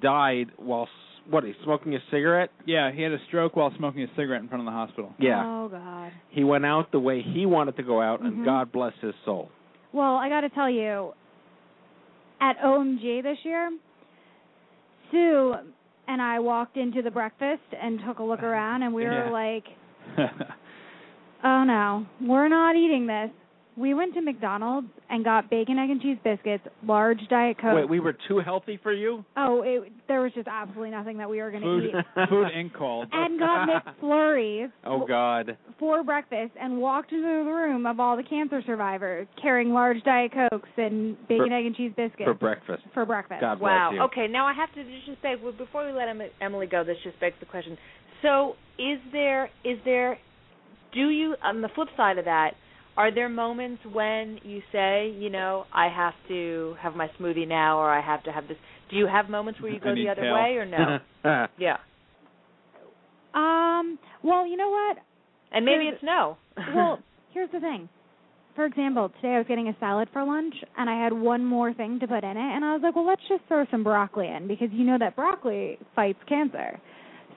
[0.02, 0.90] died while
[1.30, 2.50] what he's smoking a cigarette.
[2.66, 5.14] Yeah, he had a stroke while smoking a cigarette in front of the hospital.
[5.20, 6.12] Yeah, Oh God.
[6.30, 8.28] he went out the way he wanted to go out, Mhm.
[8.28, 9.50] and God bless his soul.
[9.94, 11.14] Well, I got to tell you,
[12.42, 13.72] at OMG this year,
[15.12, 15.56] Sue
[16.08, 19.30] and I walked into the breakfast and took a look around, and we were Yeah.
[19.30, 19.66] like,
[21.44, 23.30] "Oh no, we're not eating this."
[23.76, 27.76] We went to McDonald's and got bacon, egg, and cheese biscuits, large diet coke.
[27.76, 29.26] Wait, we were too healthy for you?
[29.36, 31.94] oh, it, there was just absolutely nothing that we were going to eat.
[32.30, 32.74] Food Inc.
[32.74, 33.08] called.
[33.12, 33.68] And got
[34.02, 35.58] McFlurries Oh God.
[35.80, 40.32] for breakfast and walked into the room of all the cancer survivors carrying large diet
[40.34, 42.84] cokes and bacon, For- egg, and cheese biscuits For breakfast.
[42.94, 43.42] for breakfast.
[43.42, 43.92] God bless Wow.
[43.94, 44.02] you.
[44.04, 46.08] Okay, now I have to just beg well, before we let
[46.42, 46.84] Emily go.
[46.84, 47.78] This just begs the question.
[48.22, 50.18] So, is there is there
[50.94, 52.52] do you on the flip side of that?
[52.96, 57.80] Are there moments when you say, you know, I have to have my smoothie now,
[57.80, 58.58] or I have to have this?
[58.90, 60.34] Do you have moments where you go the other kale.
[60.34, 61.00] way, or no?
[61.58, 61.78] yeah.
[63.34, 63.98] Um.
[64.24, 64.98] Well, you know what?
[65.52, 66.38] And maybe Here's- it's no.
[66.76, 67.00] well,
[67.34, 67.90] here's the thing.
[68.56, 71.74] For example, today I was getting a salad for lunch, and I had one more
[71.74, 74.28] thing to put in it, and I was like, well, let's just throw some broccoli
[74.28, 76.80] in because you know that broccoli fights cancer.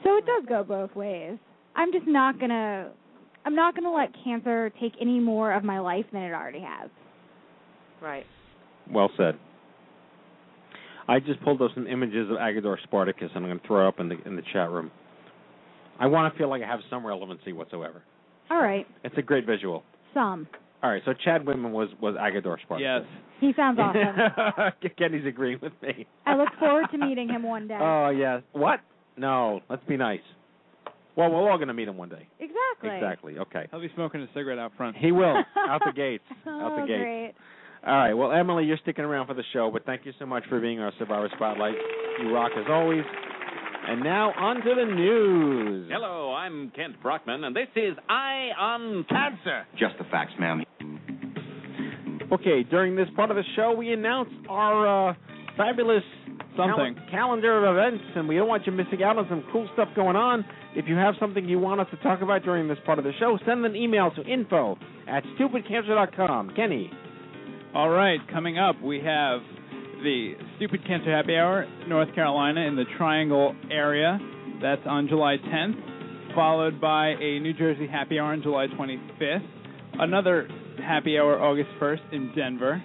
[0.05, 1.39] So it does go both ways.
[1.75, 2.91] I'm just not gonna.
[3.47, 6.91] I'm not gonna let cancer take any more of my life than it already has.
[8.03, 8.27] right.
[8.91, 9.37] Well said.
[11.09, 13.89] I just pulled up some images of Agador Spartacus, and I'm going to throw it
[13.89, 14.91] up in the in the chat room.
[16.01, 18.03] I want to feel like I have some relevancy whatsoever.
[18.51, 19.83] All right, It's a great visual.
[20.15, 20.47] some.
[20.83, 23.07] All right, so Chad Whitman was was Agador Spartacus.
[23.09, 23.23] Yes.
[23.41, 24.73] He sounds awesome.
[24.99, 26.07] Kenny's agreeing with me.
[26.27, 27.79] I look forward to meeting him one day.
[27.81, 28.43] Oh yes.
[28.53, 28.81] What?
[29.17, 29.61] No.
[29.71, 30.21] Let's be nice.
[31.17, 32.29] Well, we're all going to meet him one day.
[32.39, 32.91] exactly.
[32.95, 33.39] Exactly.
[33.39, 33.67] Okay.
[33.71, 34.97] He'll be smoking a cigarette out front.
[34.97, 36.25] He will out the gates.
[36.47, 37.01] Out oh, the gates.
[37.01, 37.33] great.
[37.87, 38.15] All right.
[38.15, 40.79] Well, Emily, you're sticking around for the show, but thank you so much for being
[40.81, 41.75] our Survivor Spotlight.
[42.23, 43.03] You rock as always.
[43.89, 45.89] And now on to the news.
[45.93, 49.65] Hello, I'm Kent Brockman, and this is Eye on Cancer.
[49.79, 50.65] Just the facts, ma'am.
[52.33, 55.15] Okay, during this part of the show, we announce our uh,
[55.57, 56.03] fabulous
[56.57, 56.95] Something.
[56.95, 59.89] cal- calendar of events, and we don't want you missing out on some cool stuff
[59.95, 60.45] going on.
[60.75, 63.13] If you have something you want us to talk about during this part of the
[63.19, 66.53] show, send an email to info at stupidcancer.com.
[66.57, 66.91] Kenny.
[67.75, 69.41] All right, coming up, we have
[70.03, 74.19] the Stupid Cancer Happy Hour, North Carolina, in the Triangle area.
[74.63, 79.45] That's on July 10th, followed by a New Jersey Happy Hour on July 25th,
[79.99, 80.49] another
[80.83, 82.83] Happy Hour August 1st in Denver,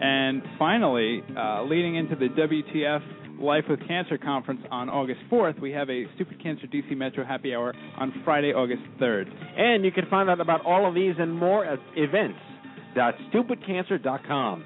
[0.00, 3.02] and finally, uh, leading into the WTF
[3.40, 7.54] Life with Cancer conference on August 4th, we have a Stupid Cancer DC Metro Happy
[7.54, 9.26] Hour on Friday, August 3rd.
[9.58, 14.64] And you can find out about all of these and more at events.stupidcancer.com.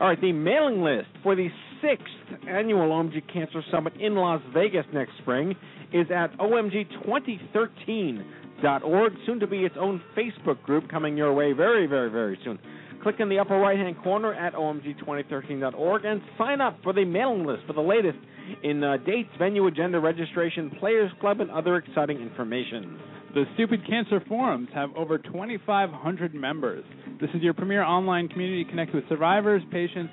[0.00, 1.48] All right, the mailing list for the
[1.80, 2.08] sixth
[2.48, 5.54] annual OMG Cancer Summit in Las Vegas next spring
[5.92, 12.10] is at omg2013.org, soon to be its own Facebook group coming your way very, very,
[12.10, 12.58] very soon.
[13.02, 17.46] Click in the upper right hand corner at omg2013.org and sign up for the mailing
[17.46, 18.18] list for the latest
[18.62, 22.98] in uh, dates, venue, agenda, registration, players club, and other exciting information.
[23.32, 26.84] The Stupid Cancer Forums have over 2,500 members.
[27.20, 30.12] This is your premier online community connected with survivors, patients,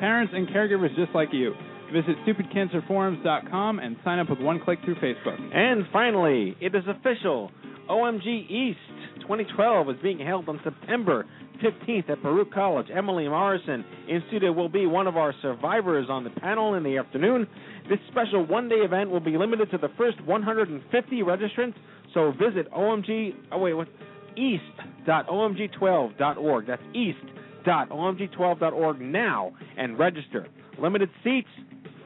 [0.00, 1.54] parents, and caregivers just like you.
[1.92, 5.38] Visit stupidcancerforums.com and sign up with one click through Facebook.
[5.54, 7.52] And finally, it is official.
[7.88, 8.78] OMG East
[9.26, 11.26] 2012 is being held on September
[11.62, 12.86] 15th at Baruch College.
[12.94, 16.96] Emily Morrison in studio will be one of our survivors on the panel in the
[16.96, 17.48] afternoon.
[17.88, 21.74] This special one day event will be limited to the first 150 registrants,
[22.14, 23.88] so visit OMG, oh wait, what?
[24.36, 26.66] east.omg12.org.
[26.66, 30.46] That's east.omg12.org now and register.
[30.78, 31.48] Limited seats,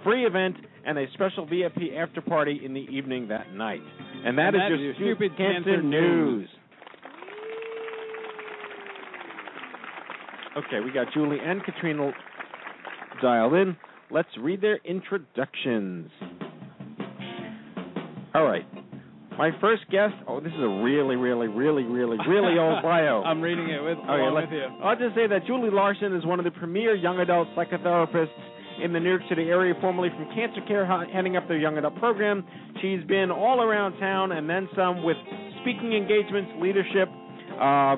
[0.04, 0.56] free event,
[0.86, 3.82] and a special VIP after party in the evening that night.
[4.24, 6.40] And that And is that your is your stupid, Stupid cancer, Cancer news.
[6.40, 6.48] News.
[10.66, 12.12] Okay, we got Julie and Katrina
[13.22, 13.76] dialed in.
[14.10, 16.10] Let's read their introductions.
[18.34, 18.66] All right.
[19.38, 20.12] My first guest.
[20.28, 23.22] Oh, this is a really, really, really, really, really old bio.
[23.22, 24.66] I'm reading it with, Okay, let's- with you.
[24.82, 28.28] I'll just say that Julie Larson is one of the premier young adult psychotherapists
[28.82, 31.96] in the New York City area, formerly from Cancer Care, heading up their young adult
[31.96, 32.44] program.
[32.82, 35.16] She's been all around town and then some with
[35.62, 37.08] speaking engagements, leadership,
[37.60, 37.96] uh,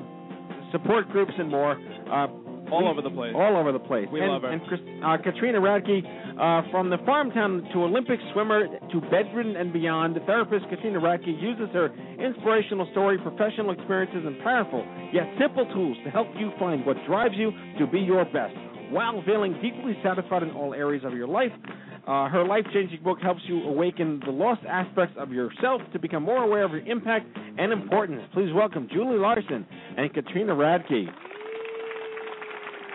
[0.71, 1.77] support groups, and more.
[2.11, 2.27] Uh,
[2.73, 3.33] All we- over the place.
[3.35, 4.07] All over the place.
[4.11, 4.49] We and, love her.
[4.49, 4.61] And
[5.03, 10.15] uh, Katrina Radke, uh, from the farm town to Olympic swimmer to bedridden and beyond,
[10.15, 15.97] the therapist Katrina Radke uses her inspirational story, professional experiences, and powerful yet simple tools
[16.03, 18.55] to help you find what drives you to be your best
[18.89, 21.51] while feeling deeply satisfied in all areas of your life.
[22.05, 26.23] Uh, her life changing book helps you awaken the lost aspects of yourself to become
[26.23, 27.25] more aware of your impact
[27.57, 28.21] and importance.
[28.33, 29.65] Please welcome Julie Larson
[29.97, 31.05] and Katrina Radke.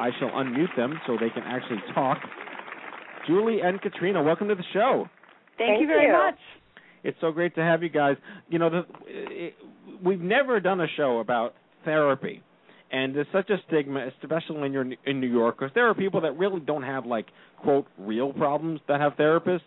[0.01, 2.19] I shall unmute them so they can actually talk.
[3.27, 5.07] Julie and Katrina, welcome to the show.
[5.59, 6.39] Thank, you very much.
[7.05, 8.17] It's so great to have you guys.
[8.49, 9.55] You know, the, it,
[10.05, 12.43] we've never done a show about therapy,
[12.91, 15.95] and there's such a stigma, especially when you're in- in New York, because there are
[15.95, 17.27] people that really don't have like
[17.63, 19.61] quote real problems that have therapists,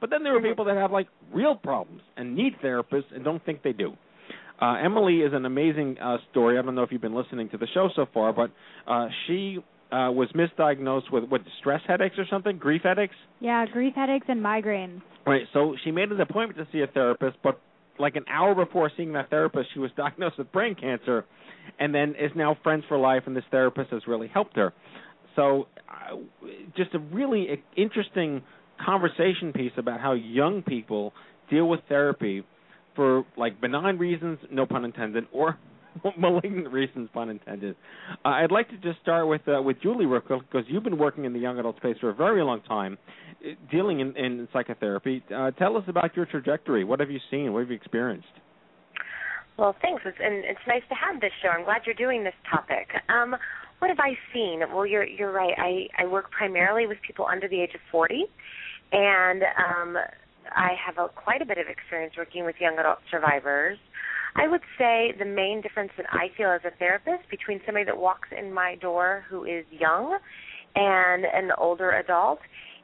[0.00, 3.44] but then there are people that have like real problems and need therapists and don't
[3.44, 3.94] think they do.
[4.60, 6.58] Uh, Emily is an amazing uh, story.
[6.58, 8.50] I don't know if you've been listening to the show so far, but
[8.86, 9.58] uh, she
[9.90, 13.14] uh, was misdiagnosed with what stress headaches or something, grief headaches.
[13.40, 15.00] Yeah, grief headaches and migraines.
[15.26, 15.42] Right.
[15.52, 17.60] So she made an appointment to see a therapist, but
[17.98, 21.24] like an hour before seeing that therapist, she was diagnosed with brain cancer,
[21.78, 23.22] and then is now friends for life.
[23.26, 24.72] And this therapist has really helped her.
[25.36, 26.16] So, uh,
[26.76, 28.42] just a really interesting
[28.84, 31.12] conversation piece about how young people
[31.50, 32.44] deal with therapy
[32.94, 35.56] for like benign reasons, no pun intended, or
[36.18, 37.76] malignant reasons, pun intended.
[38.24, 40.98] Uh, I'd like to just start with uh, with Julie real quick because you've been
[40.98, 42.98] working in the young adult space for a very long time,
[43.44, 45.22] uh, dealing in, in psychotherapy.
[45.34, 46.84] Uh, tell us about your trajectory.
[46.84, 47.52] What have you seen?
[47.52, 48.26] What have you experienced?
[49.58, 51.48] Well, thanks, it's, and it's nice to have this show.
[51.48, 52.86] I'm glad you're doing this topic.
[53.08, 53.34] Um,
[53.80, 54.60] what have I seen?
[54.72, 55.54] Well, you're you're right.
[55.56, 58.24] I I work primarily with people under the age of 40,
[58.92, 59.96] and um,
[60.54, 63.78] I have a, quite a bit of experience working with young adult survivors.
[64.38, 67.98] I would say the main difference that I feel as a therapist between somebody that
[67.98, 70.16] walks in my door who is young
[70.76, 72.38] and an older adult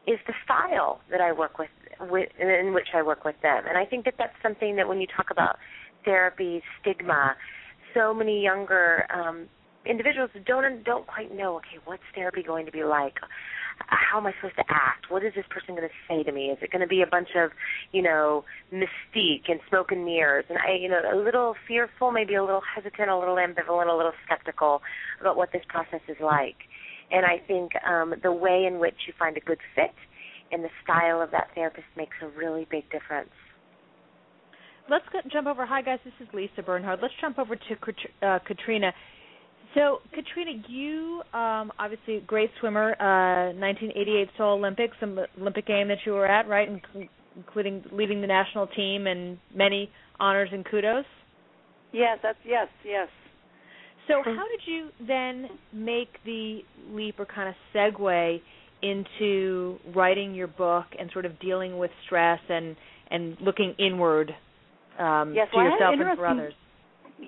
[0.07, 3.63] is the style that I work with, with in which I work with them.
[3.69, 5.57] And I think that that's something that when you talk about
[6.05, 7.37] therapy stigma,
[7.95, 9.47] so many younger um,
[9.87, 11.57] individuals don't don't quite know.
[11.57, 13.15] Okay, what's therapy going to be like?
[13.79, 15.11] How am I supposed to act?
[15.11, 16.47] What is this person going to say to me?
[16.47, 17.51] Is it going to be a bunch of,
[17.93, 20.45] you know, mystique and smoke and mirrors?
[20.49, 23.97] And I, you know, a little fearful, maybe a little hesitant, a little ambivalent, a
[23.97, 24.81] little skeptical
[25.21, 26.57] about what this process is like.
[27.11, 29.95] And I think um, the way in which you find a good fit
[30.53, 33.31] and the style of that therapist makes a really big difference.
[34.89, 35.65] Let's go, jump over.
[35.65, 35.99] Hi, guys.
[36.05, 36.99] This is Lisa Bernhard.
[37.01, 38.93] Let's jump over to uh, Katrina.
[39.75, 45.89] So, Katrina, you um, obviously a great swimmer, uh, 1988 Seoul Olympics, some Olympic game
[45.89, 50.65] that you were at, right, Inc- including leading the national team and many honors and
[50.65, 51.05] kudos.
[51.93, 53.09] Yes, that's yes, yes.
[54.07, 56.61] So, how did you then make the
[56.91, 58.41] leap or kind of segue
[58.83, 62.77] into writing your book and sort of dealing with stress and
[63.11, 64.31] and looking inward
[64.99, 66.55] um, Yes, to well, yourself an and for others?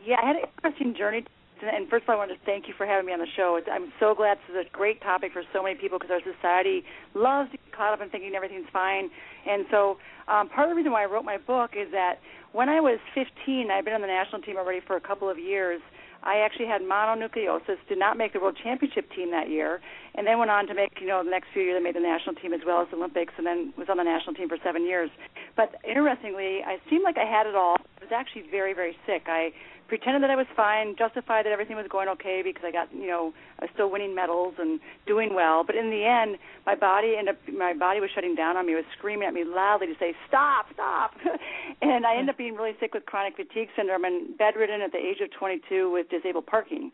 [0.04, 1.24] Yeah, I had an interesting journey.
[1.62, 3.58] And first of all, I want to thank you for having me on the show.
[3.72, 6.84] I'm so glad this is a great topic for so many people because our society
[7.14, 9.08] loves to get caught up in thinking everything's fine.
[9.48, 9.96] And so,
[10.28, 12.20] um, part of the reason why I wrote my book is that
[12.52, 15.38] when I was 15, I'd been on the national team already for a couple of
[15.38, 15.80] years.
[16.22, 19.80] I actually had mononucleosis, did not make the world championship team that year,
[20.16, 22.00] and then went on to make, you know, the next few years I made the
[22.00, 24.58] national team as well as the Olympics, and then was on the national team for
[24.64, 25.08] seven years.
[25.56, 27.76] But interestingly, I seemed like I had it all.
[27.78, 29.24] I was actually very, very sick.
[29.26, 29.52] I
[29.88, 33.06] pretended that I was fine, justified that everything was going okay because I got, you
[33.06, 35.64] know, I was still winning medals and doing well.
[35.64, 38.72] But in the end, my body ended up, my body was shutting down on me.
[38.72, 41.14] It was screaming at me loudly to say, "Stop, stop!"
[41.82, 44.98] and I ended up being really sick with chronic fatigue syndrome and bedridden at the
[44.98, 46.92] age of 22 with disabled parking.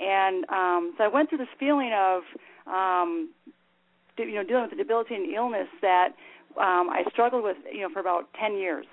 [0.00, 2.22] And um, so I went through this feeling of,
[2.66, 3.30] um,
[4.18, 6.14] you know, dealing with a debilitating illness that
[6.58, 8.86] um, I struggled with, you know, for about 10 years.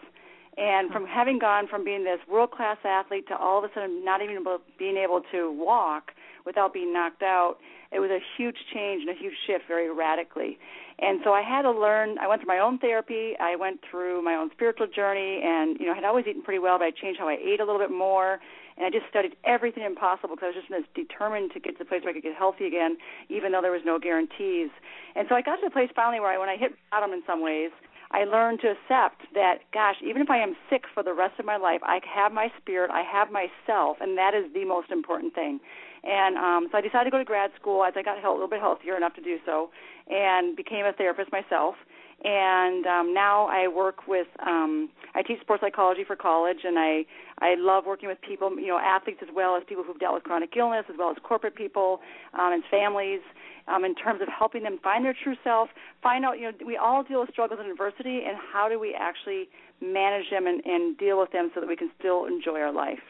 [0.57, 4.03] And from having gone from being this world class athlete to all of a sudden
[4.03, 4.43] not even
[4.77, 6.11] being able to walk
[6.45, 7.57] without being knocked out,
[7.91, 10.57] it was a huge change and a huge shift very radically.
[10.99, 12.17] And so I had to learn.
[12.19, 13.33] I went through my own therapy.
[13.39, 16.59] I went through my own spiritual journey, and you know, I had always eaten pretty
[16.59, 18.39] well, but I changed how I ate a little bit more.
[18.77, 21.79] and I just studied everything impossible because I was just this determined to get to
[21.79, 22.97] the place where I could get healthy again,
[23.29, 24.69] even though there was no guarantees.
[25.15, 27.23] And so I got to the place finally where I, when I hit bottom in
[27.27, 27.71] some ways,
[28.13, 31.45] I learned to accept that, gosh, even if I am sick for the rest of
[31.45, 35.33] my life, I have my spirit, I have myself, and that is the most important
[35.33, 35.59] thing.
[36.03, 38.47] And um, so I decided to go to grad school as I got a little
[38.47, 39.69] bit healthier enough to do so,
[40.09, 41.75] and became a therapist myself.
[42.23, 47.05] And um, now I work with um, I teach sports psychology for college, and I
[47.39, 50.23] I love working with people, you know, athletes as well as people who've dealt with
[50.23, 51.99] chronic illness, as well as corporate people
[52.33, 53.21] um, and families
[53.67, 55.69] um, in terms of helping them find their true self,
[56.03, 58.95] find out, you know, we all deal with struggles and adversity, and how do we
[58.97, 59.49] actually
[59.81, 63.01] manage them and, and deal with them so that we can still enjoy our life.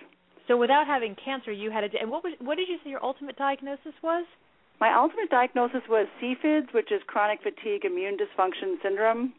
[0.47, 1.87] So, without having cancer, you had a.
[1.99, 4.25] And what was what did you say your ultimate diagnosis was?
[4.81, 9.31] My ultimate diagnosis was CFIDS, which is chronic fatigue immune dysfunction syndrome.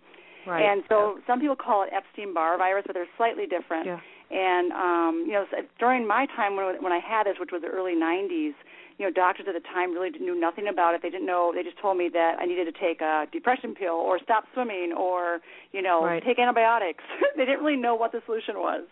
[0.46, 0.62] Right.
[0.62, 3.86] And so some people call it Epstein Barr virus, but they're slightly different.
[3.86, 3.98] Yeah.
[4.30, 5.44] And um, you know,
[5.78, 8.54] during my time when when I had this, which was the early 90s,
[8.98, 11.02] you know, doctors at the time really knew nothing about it.
[11.02, 11.52] They didn't know.
[11.54, 14.94] They just told me that I needed to take a depression pill or stop swimming
[14.96, 15.40] or,
[15.72, 16.22] you know, right.
[16.24, 17.04] take antibiotics.
[17.36, 18.84] they didn't really know what the solution was.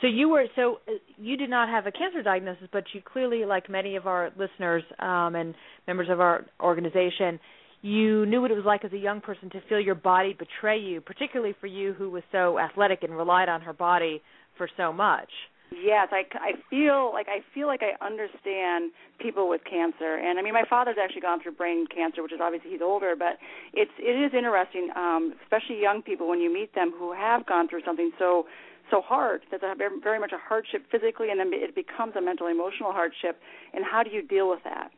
[0.00, 3.44] So you were so uh, you did not have a cancer diagnosis, but you clearly,
[3.44, 5.54] like many of our listeners um, and
[5.86, 7.38] members of our organization,
[7.82, 10.78] you knew what it was like as a young person to feel your body betray
[10.78, 14.22] you, particularly for you who was so athletic and relied on her body
[14.56, 15.28] for so much.
[15.72, 18.90] Yes, I, I feel like I feel like I understand
[19.20, 22.40] people with cancer, and I mean my father's actually gone through brain cancer, which is
[22.42, 23.38] obviously he's older, but
[23.72, 27.68] it's it is interesting, um, especially young people when you meet them who have gone
[27.68, 28.46] through something so
[28.90, 29.42] so hard.
[29.52, 33.40] A very, very much a hardship physically, and then it becomes a mental emotional hardship.
[33.72, 34.90] And how do you deal with that?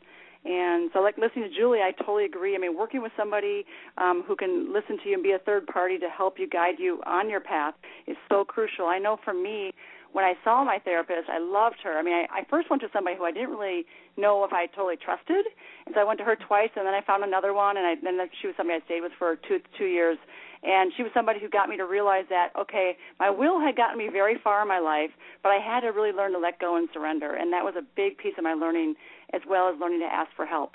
[0.45, 2.57] And so, like listening to Julie, I totally agree.
[2.57, 3.65] I mean, working with somebody
[3.97, 6.77] um, who can listen to you and be a third party to help you guide
[6.79, 7.75] you on your path
[8.09, 8.87] is so crucial.
[8.87, 9.73] I know for me,
[10.13, 11.97] when I saw my therapist, I loved her.
[11.97, 13.85] I mean, I, I first went to somebody who I didn't really
[14.17, 15.47] know if I totally trusted,
[15.87, 17.95] and so I went to her twice, and then I found another one, and I,
[18.03, 20.19] then she was somebody I stayed with for two two years,
[20.63, 23.99] and she was somebody who got me to realize that okay, my will had gotten
[23.99, 25.11] me very far in my life,
[25.43, 27.83] but I had to really learn to let go and surrender, and that was a
[27.97, 28.95] big piece of my learning,
[29.33, 30.73] as well as learning to ask for help.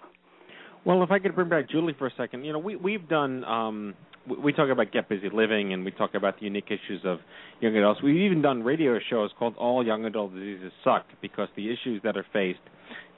[0.85, 3.43] Well, if I could bring back Julie for a second, you know, we we've done
[3.43, 3.93] um
[4.43, 7.19] we talk about get busy living and we talk about the unique issues of
[7.61, 8.01] young adults.
[8.03, 12.17] We've even done radio shows called All Young Adult Diseases Suck because the issues that
[12.17, 12.59] are faced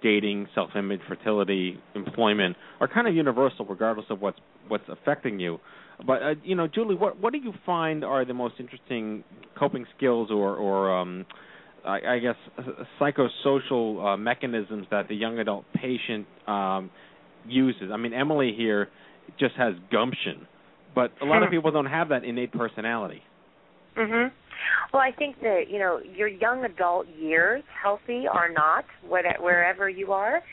[0.02, 5.60] dating, self-image, fertility, employment are kind of universal regardless of what's what's affecting you.
[6.06, 9.24] But uh, you know, Julie, what what do you find are the most interesting
[9.58, 11.26] coping skills or or um
[11.86, 12.36] I, I guess
[13.00, 16.90] psychosocial uh, mechanisms that the young adult patient um
[17.48, 17.90] uses?
[17.94, 18.90] I mean, Emily here
[19.40, 20.48] just has gumption
[20.96, 23.24] but a lot of people don't have that innate personality.
[23.96, 24.32] Mhm.
[24.94, 30.12] Well, I think that you know your young adult years, healthy or not, wherever you
[30.14, 30.44] are,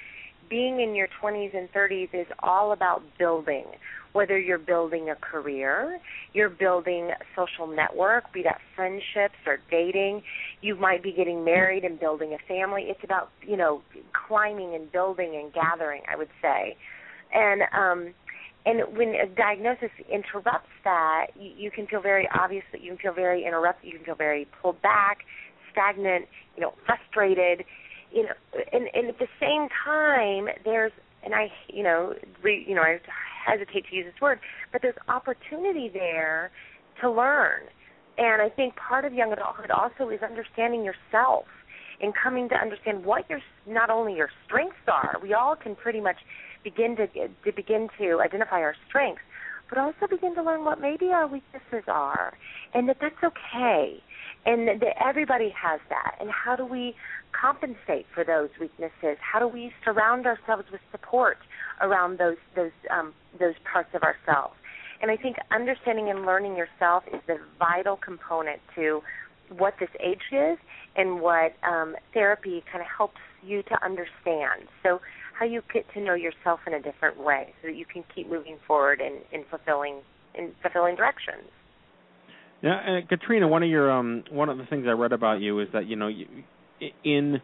[0.49, 3.65] being in your 20s and 30s is all about building.
[4.13, 5.99] Whether you're building a career,
[6.33, 10.23] you're building social network, be that friendships or dating,
[10.63, 12.85] you might be getting married and building a family.
[12.89, 13.83] It's about you know
[14.27, 16.01] climbing and building and gathering.
[16.11, 16.77] I would say,
[17.35, 18.15] and um
[18.67, 22.99] and when a diagnosis interrupts that, you, you can feel very obvious that you can
[22.99, 23.93] feel very interrupted.
[23.93, 25.19] You can feel very pulled back,
[25.71, 26.27] stagnant,
[26.57, 27.65] you know, frustrated.
[28.13, 28.33] You know,
[28.73, 30.93] and, and at the same time, there's
[31.27, 33.01] and I, you know, re, you know, I
[33.45, 34.39] hesitate to use this word,
[34.73, 36.51] but there's opportunity there
[37.01, 37.63] to learn.
[38.17, 41.45] And I think part of young adulthood also is understanding yourself
[42.01, 45.17] and coming to understand what your not only your strengths are.
[45.23, 46.17] We all can pretty much
[46.63, 49.23] begin to to begin to identify our strengths,
[49.69, 52.35] but also begin to learn what maybe our weaknesses are,
[52.73, 54.03] and that that's okay,
[54.47, 56.17] and that everybody has that.
[56.21, 56.95] And how do we
[57.39, 59.19] compensate for those weaknesses?
[59.21, 61.39] How do we surround ourselves with support
[61.81, 64.55] around those those um, those parts of ourselves?
[65.03, 69.03] And I think understanding and learning yourself is the vital component to
[69.51, 70.59] what this age is
[70.97, 74.69] and what um, therapy kind of helps you to understand.
[74.83, 75.01] So
[75.39, 78.31] how you get to know yourself in a different way so that you can keep
[78.31, 80.01] moving forward in, in fulfilling
[80.35, 81.49] in fulfilling directions.
[82.63, 85.61] Yeah, and Katrina, one of your um one of the things I read about you
[85.61, 86.27] is that you know you,
[87.05, 87.41] in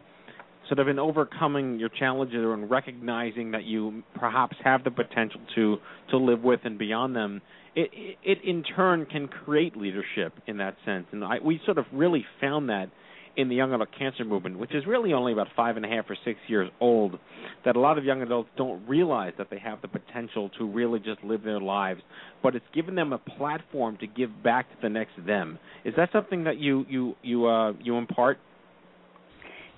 [0.67, 5.41] sort of in overcoming your challenges or in recognizing that you perhaps have the potential
[5.55, 5.77] to
[6.09, 7.41] to live with and beyond them,
[7.75, 7.89] it
[8.23, 11.05] it in turn can create leadership in that sense.
[11.11, 12.89] And I, we sort of really found that
[13.35, 16.05] in the young adult cancer movement, which is really only about five and a half
[16.09, 17.17] or six years old,
[17.65, 20.99] that a lot of young adults don't realize that they have the potential to really
[20.99, 22.01] just live their lives,
[22.43, 25.57] but it's given them a platform to give back to the next them.
[25.83, 28.37] Is that something that you you you uh, you impart?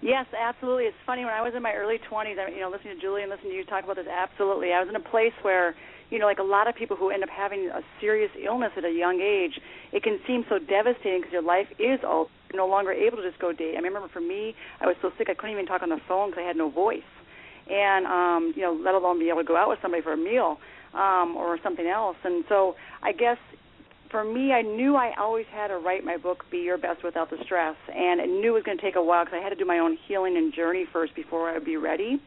[0.02, 0.84] Yes, absolutely.
[0.84, 3.24] It's funny when I was in my early 20s, I, you know, listening to Julie
[3.24, 4.06] and listening to you talk about this.
[4.06, 5.74] Absolutely, I was in a place where,
[6.12, 8.84] you know, like a lot of people who end up having a serious illness at
[8.84, 9.58] a young age,
[9.94, 13.40] it can seem so devastating because your life is all no longer able to just
[13.40, 13.76] go date.
[13.76, 16.30] I remember for me, I was so sick I couldn't even talk on the phone
[16.30, 17.10] because I had no voice,
[17.70, 20.18] and um, you know, let alone be able to go out with somebody for a
[20.18, 20.58] meal
[20.94, 22.18] um, or something else.
[22.24, 23.38] And so, I guess
[24.12, 27.30] for me, I knew I always had to write my book, Be Your Best Without
[27.30, 29.50] the Stress, and I knew it was going to take a while because I had
[29.50, 32.22] to do my own healing and journey first before I would be ready.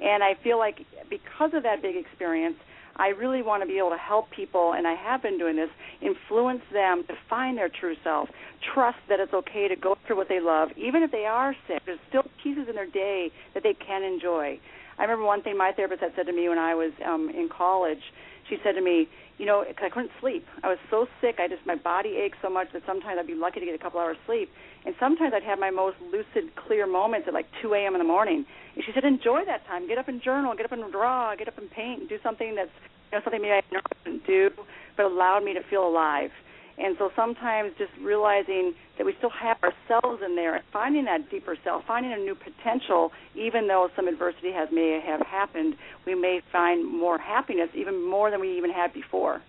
[0.00, 2.56] And I feel like because of that big experience,
[2.96, 5.70] I really want to be able to help people, and I have been doing this,
[6.00, 8.28] influence them to find their true self,
[8.74, 11.82] trust that it's okay to go through what they love, even if they are sick.
[11.86, 14.58] There's still pieces in their day that they can enjoy.
[14.98, 17.48] I remember one thing my therapist had said to me when I was um, in
[17.48, 18.02] college.
[18.48, 20.46] She said to me, you know, I couldn't sleep.
[20.62, 21.36] I was so sick.
[21.38, 23.78] I just my body ached so much that sometimes I'd be lucky to get a
[23.78, 24.50] couple hours sleep,
[24.84, 27.94] and sometimes I'd have my most lucid, clear moments at like 2 a.m.
[27.94, 28.44] in the morning.
[28.74, 29.88] And she said, enjoy that time.
[29.88, 30.54] Get up and journal.
[30.54, 31.34] Get up and draw.
[31.34, 32.08] Get up and paint.
[32.08, 32.70] Do something that's
[33.10, 34.50] you know something maybe I never couldn't do,
[34.96, 36.30] but allowed me to feel alive.
[36.78, 41.56] And so sometimes just realizing that we still have ourselves in there finding that deeper
[41.64, 45.74] self, finding a new potential, even though some adversity has may have happened,
[46.06, 49.42] we may find more happiness, even more than we even had before.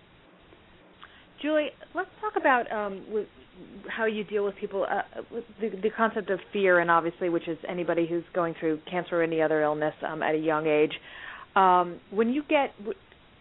[1.40, 3.26] Julie, let's talk about um,
[3.88, 5.02] how you deal with people uh,
[5.60, 9.22] the, the concept of fear, and obviously, which is anybody who's going through cancer or
[9.22, 10.92] any other illness um, at a young age.
[11.54, 12.74] Um, when you get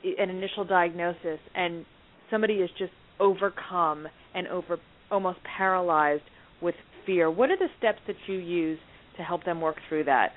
[0.03, 1.85] an initial diagnosis and
[2.29, 4.77] somebody is just overcome and over
[5.11, 6.23] almost paralyzed
[6.61, 8.79] with fear, what are the steps that you use
[9.17, 10.31] to help them work through that?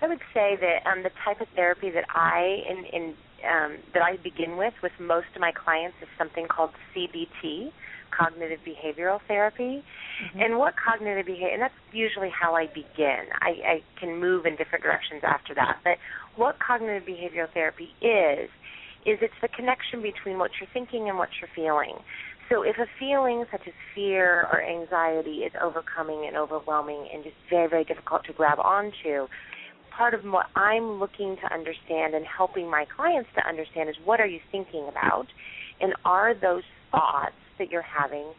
[0.00, 3.14] I would say that um, the type of therapy that I in, in
[3.46, 7.70] um, that I begin with with most of my clients is something called CBT,
[8.16, 9.82] cognitive behavioral therapy.
[9.82, 10.40] Mm-hmm.
[10.40, 13.30] And what cognitive behavior, and that's usually how I begin.
[13.40, 15.78] I, I can move in different directions after that.
[15.84, 15.98] But
[16.36, 18.50] what cognitive behavioral therapy is,
[19.06, 21.98] is it's the connection between what you're thinking and what you're feeling.
[22.48, 27.36] So if a feeling such as fear or anxiety is overcoming and overwhelming and just
[27.48, 29.26] very, very difficult to grab onto,
[29.96, 34.20] part of what I'm looking to understand and helping my clients to understand is what
[34.20, 35.26] are you thinking about?
[35.80, 38.32] And are those thoughts that you're having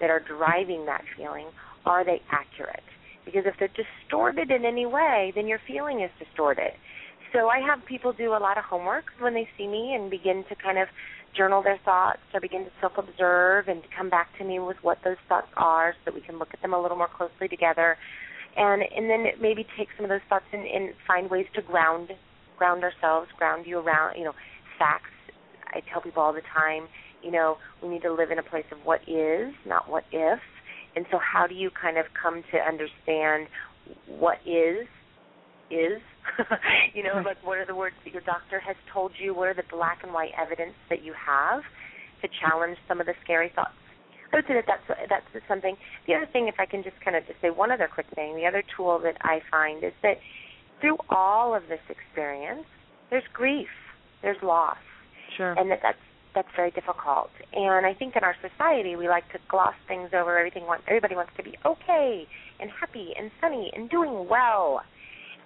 [0.00, 1.46] that are driving that feeling,
[1.84, 2.82] are they accurate?
[3.24, 6.72] Because if they're distorted in any way, then your feeling is distorted.
[7.32, 10.44] So I have people do a lot of homework when they see me and begin
[10.48, 10.88] to kind of
[11.36, 14.98] journal their thoughts or begin to self observe and come back to me with what
[15.04, 17.96] those thoughts are so that we can look at them a little more closely together
[18.56, 22.10] and and then maybe take some of those thoughts and, and find ways to ground
[22.56, 24.34] ground ourselves, ground you around you know
[24.78, 25.10] facts.
[25.68, 26.88] I tell people all the time,
[27.22, 30.40] you know, we need to live in a place of what is, not what if.
[30.96, 33.48] And so, how do you kind of come to understand
[34.06, 34.86] what is
[35.70, 36.00] is?
[36.94, 39.34] you know, like what are the words that your doctor has told you?
[39.34, 41.62] What are the black and white evidence that you have
[42.22, 43.78] to challenge some of the scary thoughts
[44.32, 45.76] I would say that that's that's something.
[46.06, 48.36] The other thing, if I can just kind of just say one other quick thing,
[48.36, 50.18] the other tool that I find is that
[50.80, 52.66] through all of this experience,
[53.10, 53.68] there's grief,
[54.22, 54.76] there's loss,
[55.36, 55.98] sure, and that that's
[56.34, 57.30] that's very difficult.
[57.54, 60.36] And I think in our society, we like to gloss things over.
[60.36, 62.26] Everything wants everybody wants to be okay
[62.60, 64.82] and happy and sunny and doing well,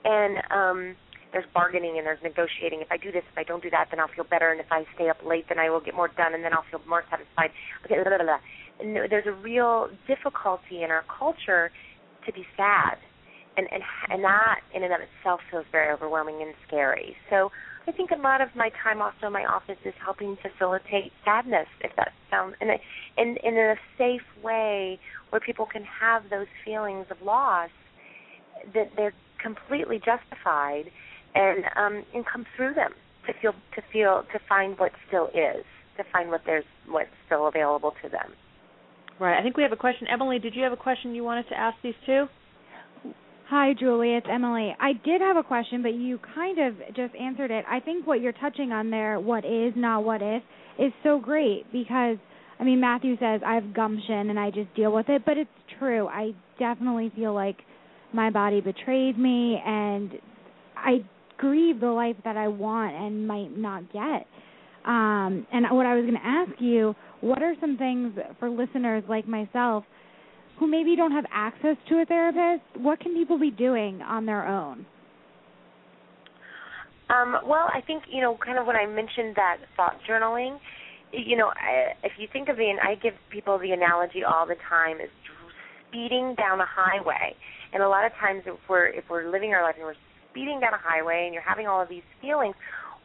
[0.05, 0.96] and um
[1.32, 2.82] there's bargaining and there's negotiating.
[2.82, 4.53] If I do this, if I don't do that, then I'll feel better.
[4.53, 6.68] And if I stay up late, then I will get more done, and then I'll
[6.70, 7.48] feel more satisfied.
[7.86, 8.38] Okay, blah, blah, blah
[8.82, 11.70] there's a real difficulty in our culture
[12.26, 12.96] to be sad,
[13.57, 17.16] and and and that in and of itself feels very overwhelming and scary.
[17.30, 17.50] So
[17.86, 21.66] I think a lot of my time also in my office is helping facilitate sadness,
[21.80, 22.76] if that sounds in a,
[23.16, 24.98] in in a safe way
[25.30, 27.70] where people can have those feelings of loss
[28.74, 30.84] that they're completely justified
[31.34, 32.93] and um and come through them
[33.26, 35.64] to feel to feel to find what still is
[35.97, 38.32] to find what there's what's still available to them
[39.22, 39.38] Right.
[39.38, 40.09] I think we have a question.
[40.12, 42.26] Emily, did you have a question you wanted to ask these two?
[43.49, 44.14] Hi, Julie.
[44.14, 44.74] It's Emily.
[44.80, 47.64] I did have a question, but you kind of just answered it.
[47.70, 50.43] I think what you're touching on there, what is, not what if,
[50.76, 52.16] is so great because,
[52.59, 55.51] I mean, Matthew says I have gumption and I just deal with it, but it's
[55.78, 56.09] true.
[56.09, 57.59] I definitely feel like
[58.14, 60.12] my body betrayed me and
[60.76, 61.04] I
[61.38, 64.26] grieve the life that I want and might not get.
[64.84, 69.04] Um, and what I was going to ask you what are some things for listeners
[69.08, 69.84] like myself
[70.58, 72.64] who maybe don't have access to a therapist?
[72.76, 74.84] What can people be doing on their own?
[77.10, 80.58] Um, well, I think you know, kind of when I mentioned that thought journaling,
[81.12, 84.46] you know, I, if you think of the, and I give people the analogy all
[84.46, 85.10] the time is
[85.88, 87.36] speeding down a highway.
[87.73, 89.95] And a lot of times, if we're if we're living our life and we're
[90.31, 92.55] speeding down a highway and you're having all of these feelings,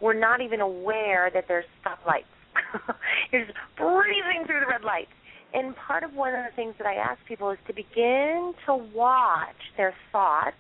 [0.01, 2.29] we're not even aware that there's stoplights.
[3.31, 5.11] you're just breezing through the red lights.
[5.53, 8.75] And part of one of the things that I ask people is to begin to
[8.75, 10.57] watch their thoughts,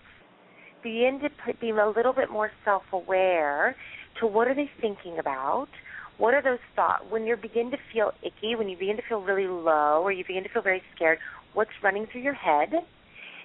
[0.81, 3.75] begin to be a little bit more self-aware
[4.19, 5.67] to what are they thinking about,
[6.17, 9.21] what are those thoughts when you begin to feel icky, when you begin to feel
[9.21, 11.19] really low, or you begin to feel very scared,
[11.53, 12.69] what's running through your head?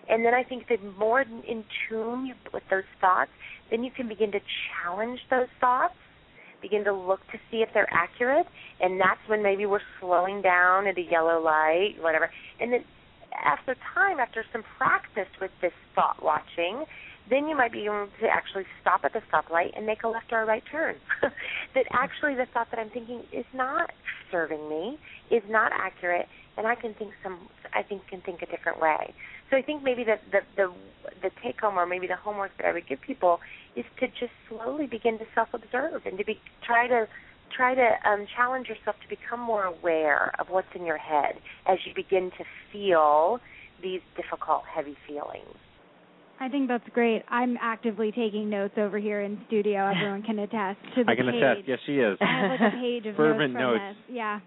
[0.08, 3.30] And then I think the more in tune you with those thoughts,
[3.70, 4.40] then you can begin to
[4.82, 5.94] challenge those thoughts,
[6.60, 8.46] begin to look to see if they're accurate,
[8.80, 12.30] and that's when maybe we're slowing down at a yellow light, whatever.
[12.60, 12.84] And then
[13.44, 16.84] after time, after some practice with this thought watching,
[17.30, 20.32] then you might be able to actually stop at the stoplight and make a left
[20.32, 20.96] or a right turn.
[21.74, 23.90] that actually the thought that I'm thinking is not
[24.30, 24.98] serving me,
[25.30, 26.26] is not accurate,
[26.56, 29.14] and I can think some I think can think a different way.
[29.52, 30.72] So I think maybe the the the,
[31.22, 33.38] the take home or maybe the homework that I would give people
[33.76, 37.06] is to just slowly begin to self observe and to be try to
[37.54, 41.34] try to um, challenge yourself to become more aware of what's in your head
[41.66, 43.40] as you begin to feel
[43.82, 45.54] these difficult, heavy feelings.
[46.40, 47.22] I think that's great.
[47.28, 49.92] I'm actively taking notes over here in studio.
[49.94, 51.42] Everyone can attest to the I can page.
[51.42, 51.68] attest.
[51.68, 52.16] Yes, she is.
[52.22, 53.98] I have like a page of Fervent notes from notes.
[54.08, 54.16] this.
[54.16, 54.40] Yeah.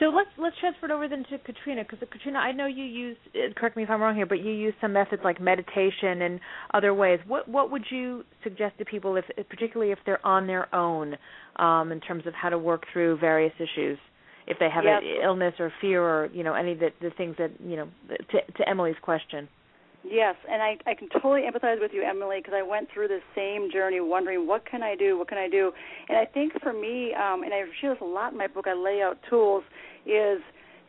[0.00, 3.16] So let's let's transfer it over then to Katrina because Katrina, I know you use.
[3.54, 6.40] Correct me if I'm wrong here, but you use some methods like meditation and
[6.72, 7.20] other ways.
[7.28, 11.16] What what would you suggest to people, if particularly if they're on their own,
[11.56, 13.98] um, in terms of how to work through various issues,
[14.46, 15.02] if they have Yes.
[15.04, 17.88] an illness or fear or you know any of the, the things that you know
[18.08, 19.48] to to Emily's question.
[20.02, 23.20] Yes, and I I can totally empathize with you, Emily, because I went through the
[23.34, 25.72] same journey, wondering what can I do, what can I do,
[26.08, 28.66] and I think for me, um, and I share this a lot in my book.
[28.66, 29.62] I lay out tools,
[30.06, 30.40] is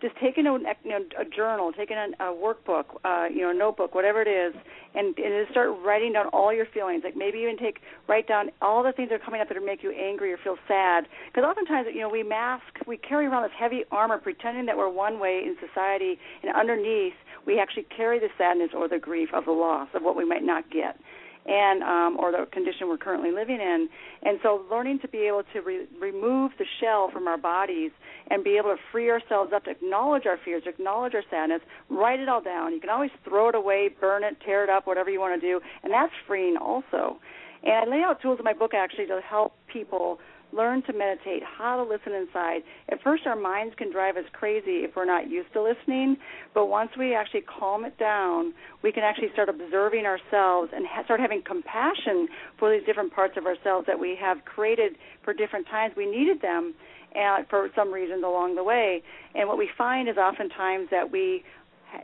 [0.02, 3.94] just taking a, you know, a journal, taking a, a workbook, uh, you know, notebook,
[3.94, 4.60] whatever it is,
[4.96, 7.04] and, and just start writing down all your feelings.
[7.04, 9.84] Like maybe even take write down all the things that are coming up that make
[9.84, 11.06] you angry or feel sad.
[11.28, 14.90] Because oftentimes, you know, we mask, we carry around this heavy armor, pretending that we're
[14.90, 17.14] one way in society, and underneath
[17.46, 20.44] we actually carry the sadness or the grief of the loss of what we might
[20.44, 20.98] not get
[21.46, 23.90] and um, or the condition we're currently living in.
[24.24, 27.92] And so, learning to be able to re- remove the shell from our bodies
[28.30, 32.20] and be able to free ourselves up to acknowledge our fears, acknowledge our sadness, write
[32.20, 32.74] it all down.
[32.74, 35.48] You can always throw it away, burn it, tear it up, whatever you want to
[35.48, 37.18] do, and that's freeing also.
[37.64, 40.20] And I lay out tools in my book actually to help people
[40.54, 42.62] learn to meditate, how to listen inside.
[42.90, 46.18] At first, our minds can drive us crazy if we're not used to listening,
[46.54, 51.04] but once we actually calm it down, we can actually start observing ourselves and ha-
[51.06, 52.28] start having compassion
[52.58, 55.94] for these different parts of ourselves that we have created for different times.
[55.96, 56.74] We needed them
[57.16, 59.04] uh, for some reasons along the way.
[59.36, 61.44] And what we find is oftentimes that we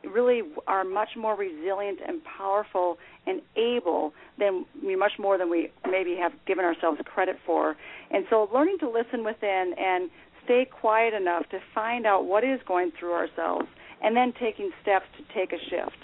[0.04, 6.16] really are much more resilient and powerful and able than much more than we maybe
[6.16, 7.76] have given ourselves credit for.
[8.12, 10.10] And so learning to listen within and
[10.46, 13.68] stay quiet enough to find out what is going through ourselves
[14.02, 15.98] and then taking steps to take a shift.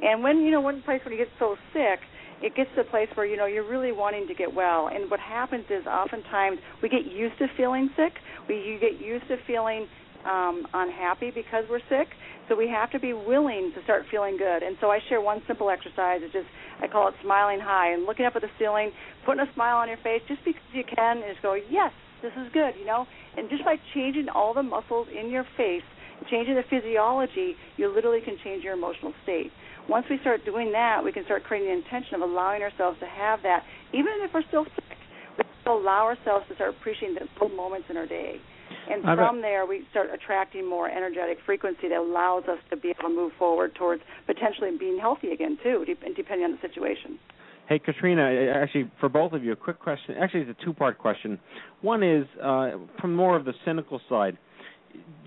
[0.00, 2.00] And when you know one place when you get so sick,
[2.40, 4.88] it gets to a place where you know you're really wanting to get well.
[4.88, 8.12] And what happens is oftentimes we get used to feeling sick.
[8.48, 9.88] We you get used to feeling
[10.24, 12.08] um, unhappy because we're sick.
[12.48, 14.62] So we have to be willing to start feeling good.
[14.62, 16.20] And so I share one simple exercise.
[16.22, 16.48] It's just
[16.80, 18.90] I call it smiling high and looking up at the ceiling,
[19.26, 21.92] putting a smile on your face just because you can, and just go, yes,
[22.22, 23.06] this is good, you know.
[23.36, 25.82] And just by changing all the muscles in your face,
[26.30, 29.50] changing the physiology, you literally can change your emotional state.
[29.88, 33.06] Once we start doing that, we can start creating the intention of allowing ourselves to
[33.06, 34.98] have that, even if we're still sick.
[35.38, 38.40] We still allow ourselves to start appreciating the little moments in our day.
[38.90, 43.08] And from there, we start attracting more energetic frequency that allows us to be able
[43.08, 47.18] to move forward towards potentially being healthy again, too, depending on the situation.
[47.68, 48.22] Hey, Katrina,
[48.54, 50.14] actually, for both of you, a quick question.
[50.18, 51.38] Actually, it's a two part question.
[51.82, 54.38] One is uh, from more of the cynical side.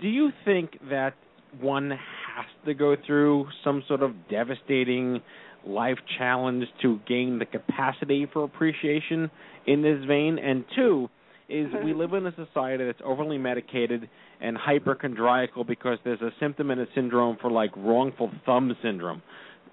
[0.00, 1.14] Do you think that
[1.60, 5.20] one has to go through some sort of devastating
[5.64, 9.30] life challenge to gain the capacity for appreciation
[9.66, 10.38] in this vein?
[10.38, 11.08] And two,
[11.52, 14.08] is we live in a society that's overly medicated
[14.40, 19.22] and hyperchondriacal because there's a symptom and a syndrome for like wrongful thumb syndrome.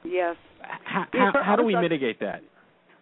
[0.04, 0.36] Yes.
[0.62, 2.42] How, how, how do we mitigate that?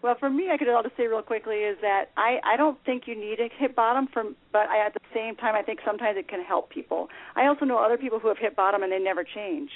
[0.03, 2.77] Well, for me, I could all just say real quickly is that I I don't
[2.85, 5.79] think you need to hit bottom from, but I at the same time I think
[5.83, 7.07] sometimes it can help people.
[7.35, 9.71] I also know other people who have hit bottom and they never change,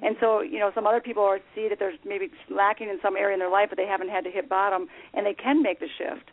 [0.00, 3.16] and so you know some other people are see that there's maybe lacking in some
[3.16, 5.80] area in their life, but they haven't had to hit bottom and they can make
[5.80, 6.30] the shift.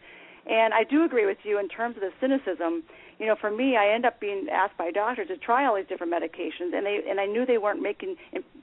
[0.50, 2.84] And I do agree with you in terms of the cynicism.
[3.20, 5.88] you know, for me, I end up being asked by doctors to try all these
[5.88, 8.16] different medications, and they and I knew they weren't making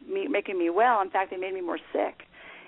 [0.09, 1.01] me making me well.
[1.01, 2.23] In fact, they made me more sick.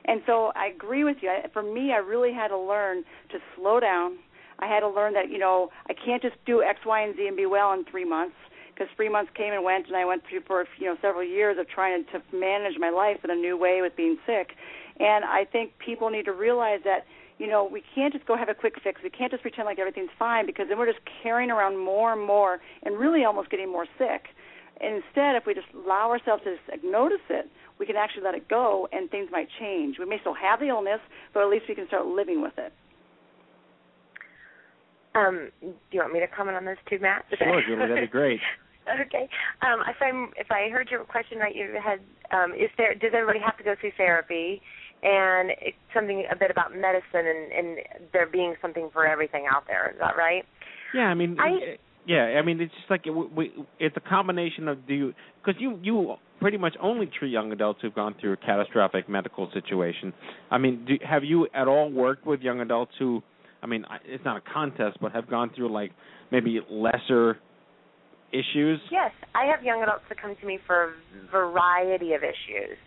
[0.04, 1.30] And so I agree with you.
[1.30, 4.16] I, for me, I really had to learn to slow down.
[4.58, 7.26] I had to learn that you know I can't just do X, Y, and Z
[7.26, 8.36] and be well in three months
[8.72, 11.58] because three months came and went, and I went through for you know several years
[11.58, 14.52] of trying to manage my life in a new way with being sick.
[15.00, 17.06] And I think people need to realize that
[17.41, 19.01] you know, we can't just go have a quick fix.
[19.03, 22.20] We can't just pretend like everything's fine because then we're just carrying around more and
[22.20, 24.28] more and really almost getting more sick.
[24.78, 28.47] And instead, if we just allow ourselves to notice it, we can actually let it
[28.49, 29.97] go and things might change.
[29.99, 31.01] We may still have the illness,
[31.32, 32.74] but at least we can start living with it.
[35.14, 37.24] Um, do you want me to comment on this too, Matt?
[37.38, 38.41] Sure, Julie, that'd be great.
[39.01, 39.28] okay.
[39.62, 42.01] Um, if I'm if I heard your question right, you had
[42.36, 44.62] um, is there does everybody have to go through therapy?
[45.03, 47.78] And it's something a bit about medicine and, and
[48.12, 49.90] there being something for everything out there.
[49.90, 50.44] Is that right?
[50.94, 51.76] Yeah, I mean, I,
[52.07, 55.12] yeah, I mean, it's just like it, we, it's a combination of do you
[55.44, 59.51] because you you pretty much only treat young adults who've gone through a catastrophic medical
[59.53, 60.12] situation.
[60.51, 63.22] I mean, do, have you at all worked with young adults who,
[63.62, 65.92] I mean, it's not a contest, but have gone through like
[66.32, 67.36] maybe lesser
[68.32, 68.80] issues?
[68.90, 72.78] Yes, I have young adults that come to me for a variety of issues.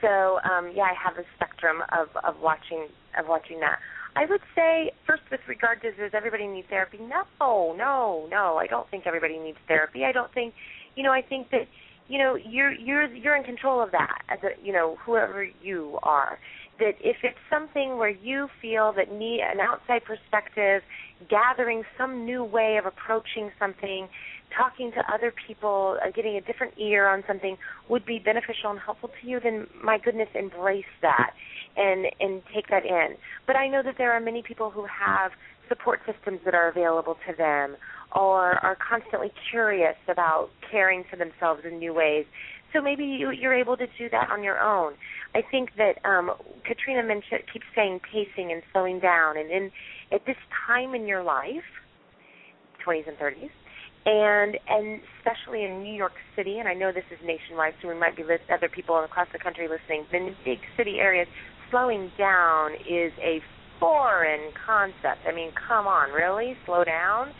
[0.00, 2.88] So um, yeah, I have a spectrum of of watching
[3.18, 3.78] of watching that.
[4.16, 6.98] I would say first with regard to does everybody need therapy?
[6.98, 8.56] No, no, no.
[8.56, 10.04] I don't think everybody needs therapy.
[10.04, 10.54] I don't think,
[10.96, 11.68] you know, I think that
[12.08, 15.98] you know you're you're you're in control of that as a you know whoever you
[16.02, 16.38] are
[16.78, 20.82] that if it's something where you feel that need an outside perspective
[21.28, 24.08] gathering some new way of approaching something
[24.56, 27.56] talking to other people, uh, getting a different ear on something
[27.88, 31.32] would be beneficial and helpful to you, then my goodness, embrace that
[31.76, 33.16] and and take that in.
[33.46, 35.32] But I know that there are many people who have
[35.68, 37.76] support systems that are available to them
[38.14, 42.24] or are constantly curious about caring for themselves in new ways.
[42.72, 44.94] So maybe you, you're able to do that on your own.
[45.34, 46.30] I think that um,
[46.64, 49.70] Katrina mentioned keeps saying pacing and slowing down, and in
[50.12, 50.36] at this
[50.66, 51.68] time in your life,
[52.86, 53.50] 20s and 30s,
[54.06, 57.94] and and especially in New York City, and I know this is nationwide, so we
[57.94, 60.06] might be list other people across the country listening.
[60.12, 61.28] In big city areas,
[61.70, 63.40] slowing down is a
[63.80, 65.26] foreign concept.
[65.26, 67.32] I mean, come on, really, slow down.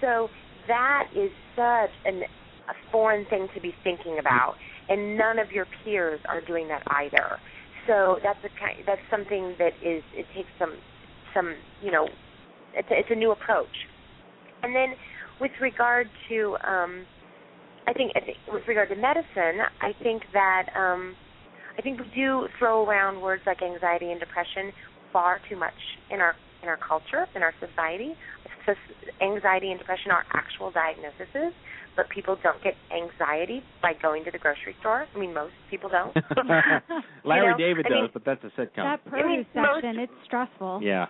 [0.00, 0.28] So
[0.68, 2.22] that is such an,
[2.68, 4.54] a foreign thing to be thinking about,
[4.88, 7.38] and none of your peers are doing that either.
[7.86, 10.74] So that's a kind, that's something that is it takes some
[11.34, 12.08] some you know
[12.74, 13.86] it's a, it's a new approach,
[14.62, 14.94] and then
[15.40, 17.06] with regard to um
[17.88, 21.14] I think, I think with regard to medicine, I think that um
[21.78, 24.72] I think we do throw around words like anxiety and depression
[25.12, 25.76] far too much
[26.10, 28.14] in our in our culture, in our society.
[28.64, 28.74] So
[29.20, 31.54] anxiety and depression are actual diagnoses,
[31.94, 35.06] but people don't get anxiety by going to the grocery store.
[35.14, 36.14] I mean, most people don't.
[37.24, 37.56] Larry you know?
[37.56, 38.82] David I does, mean, but that's a sitcom.
[38.82, 40.80] That produce I mean, section, it's stressful.
[40.82, 41.06] Yeah.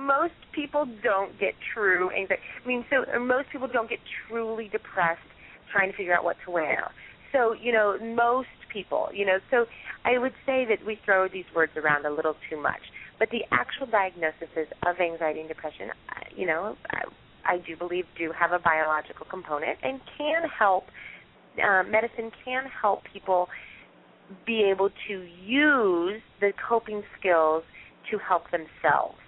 [0.00, 2.42] Most people don't get true anxiety.
[2.64, 5.20] I mean, so uh, most people don't get truly depressed
[5.72, 6.90] trying to figure out what to wear.
[7.32, 9.66] So, you know, most people, you know, so
[10.04, 12.80] I would say that we throw these words around a little too much.
[13.18, 17.04] But the actual diagnoses of anxiety and depression, uh, you know, I,
[17.44, 20.84] I do believe do have a biological component and can help.
[21.62, 23.48] Uh, medicine can help people
[24.46, 27.62] be able to use the coping skills
[28.10, 29.18] to help themselves.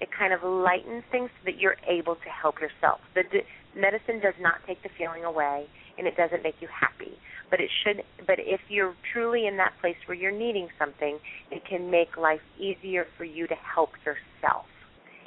[0.00, 3.00] It kind of lightens things so that you're able to help yourself.
[3.14, 3.40] The, the
[3.78, 5.66] medicine does not take the feeling away,
[5.98, 7.12] and it doesn't make you happy.
[7.50, 8.02] But it should.
[8.26, 11.18] But if you're truly in that place where you're needing something,
[11.50, 14.66] it can make life easier for you to help yourself.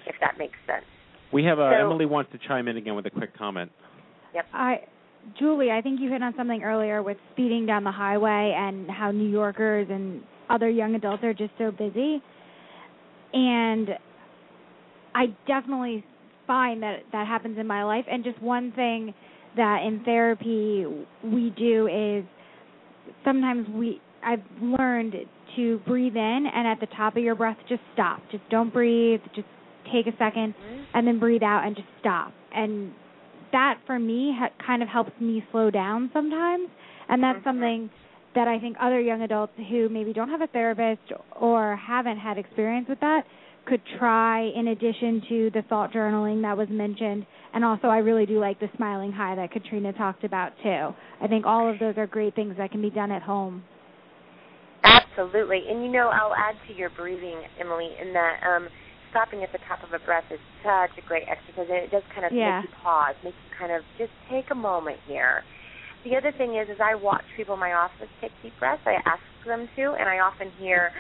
[0.08, 0.86] If that makes sense.
[1.32, 3.72] We have uh, So- Emily wants to chime in again with a quick comment.
[4.34, 4.46] Yep.
[4.54, 4.76] I
[5.40, 9.12] Julie, I think you hit on something earlier with speeding down the highway and how
[9.12, 12.22] New Yorkers and other young adults are just so busy.
[13.32, 13.90] And
[15.16, 16.04] I definitely
[16.48, 19.14] find that that happens in my life and just one thing
[19.56, 20.86] that in therapy
[21.24, 22.26] we do is
[23.24, 25.16] sometimes we I've learned
[25.56, 28.22] to breathe in and at the top of your breath just stop.
[28.32, 29.48] Just don't breathe, just
[29.92, 30.54] take a 2nd
[30.94, 32.34] and then breathe out and just stop.
[32.54, 32.94] And
[33.52, 36.70] that for me ha- kind of helps me slow down sometimes
[37.10, 37.50] and that's mm-hmm.
[37.50, 37.90] something
[38.36, 42.38] that I think other young adults who maybe don't have a therapist or haven't had
[42.38, 43.24] experience with that
[43.66, 48.26] could try in addition to the thought journaling that was mentioned and also I really
[48.26, 50.94] do like the smiling high that Katrina talked about too.
[51.22, 53.64] I think all of those are great things that can be done at home.
[54.84, 55.64] Absolutely.
[55.70, 58.68] And you know, I'll add to your breathing, Emily, in that um
[59.12, 62.02] stopping at the top of a breath is such a great exercise, and it does
[62.16, 62.62] kind of Yeah.
[62.62, 65.44] make you pause, make you kind of just take a moment here.
[66.04, 68.82] The other thing is, is I watch people in my office take deep breaths.
[68.86, 70.92] I ask them to, and I often hear,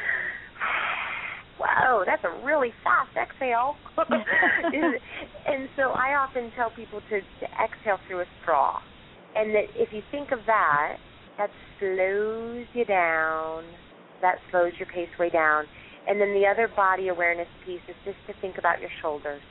[1.57, 3.77] "Whoa, that's a really fast exhale."
[5.47, 8.79] and so I often tell people to, to exhale through a straw,
[9.35, 10.97] and that if you think of that,
[11.37, 11.49] that
[11.79, 13.63] slows you down.
[14.21, 15.65] That slows your pace way down.
[16.07, 19.41] And then the other body awareness piece is just to think about your shoulders.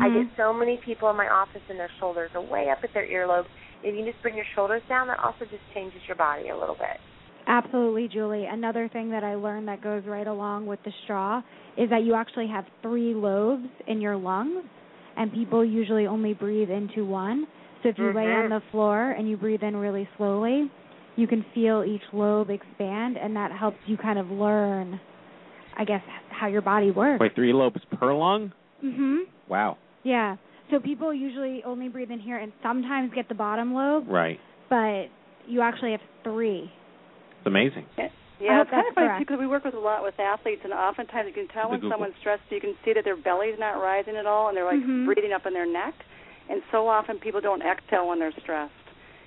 [0.00, 0.24] I Mhm.
[0.24, 3.06] get so many people in my office and their shoulders are way up at their
[3.06, 3.48] earlobes.
[3.82, 6.76] If you just bring your shoulders down, that also just changes your body a little
[6.76, 6.98] bit.
[7.46, 8.46] Absolutely, Julie.
[8.46, 11.42] Another thing that I learned that goes right along with the straw
[11.76, 14.64] is that you actually have three lobes in your lungs,
[15.16, 17.46] and people usually only breathe into one.
[17.82, 18.44] So if you lay Mhm.
[18.44, 20.70] on the floor and you breathe in really slowly,
[21.16, 25.00] you can feel each lobe expand, and that helps you kind of learn,
[25.76, 27.20] I guess, how your body works.
[27.20, 28.52] Wait, three lobes per lung?
[28.82, 29.26] Mhm.
[29.48, 29.78] Wow.
[30.04, 30.36] Yeah.
[30.70, 34.40] So people usually only breathe in here and sometimes get the bottom lobe, Right.
[34.70, 35.08] but
[35.46, 36.70] you actually have three.
[37.42, 37.86] It's amazing.
[37.98, 38.06] I
[38.38, 39.18] Yeah, hope it's kind of funny correct.
[39.26, 41.80] because we work with a lot with athletes, and oftentimes you can tell The when
[41.82, 41.90] Google.
[41.98, 42.42] someone's stressed.
[42.50, 45.04] You can see that their belly's not rising at all, and they're like Mhm.
[45.06, 45.94] breathing up in their neck.
[46.48, 48.74] And so often people don't exhale when they're stressed.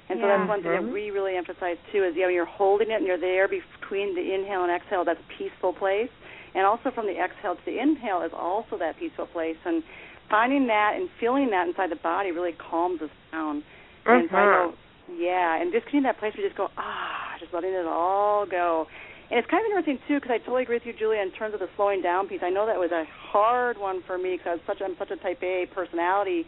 [0.08, 0.38] And so Yeah.
[0.38, 3.08] that's one thing that we really emphasize too is yeah, when you're holding it and
[3.08, 6.12] you're there between the inhale and exhale, that's a peaceful place.
[6.54, 9.58] And also from the exhale to the inhale is also that peaceful place.
[9.66, 9.84] And
[10.30, 13.64] finding that and feeling that inside the body really calms us down.
[14.06, 14.74] And so I know,
[15.18, 18.46] yeah, and just getting that place where you just go ah, just letting it all
[18.46, 18.88] go.
[19.30, 21.54] And it's kind of interesting too, because I totally agree with you, Julia, in terms
[21.54, 22.42] of the slowing down piece.
[22.44, 25.42] I know that was a hard one for me because such I'm such a Type
[25.42, 26.46] A personality,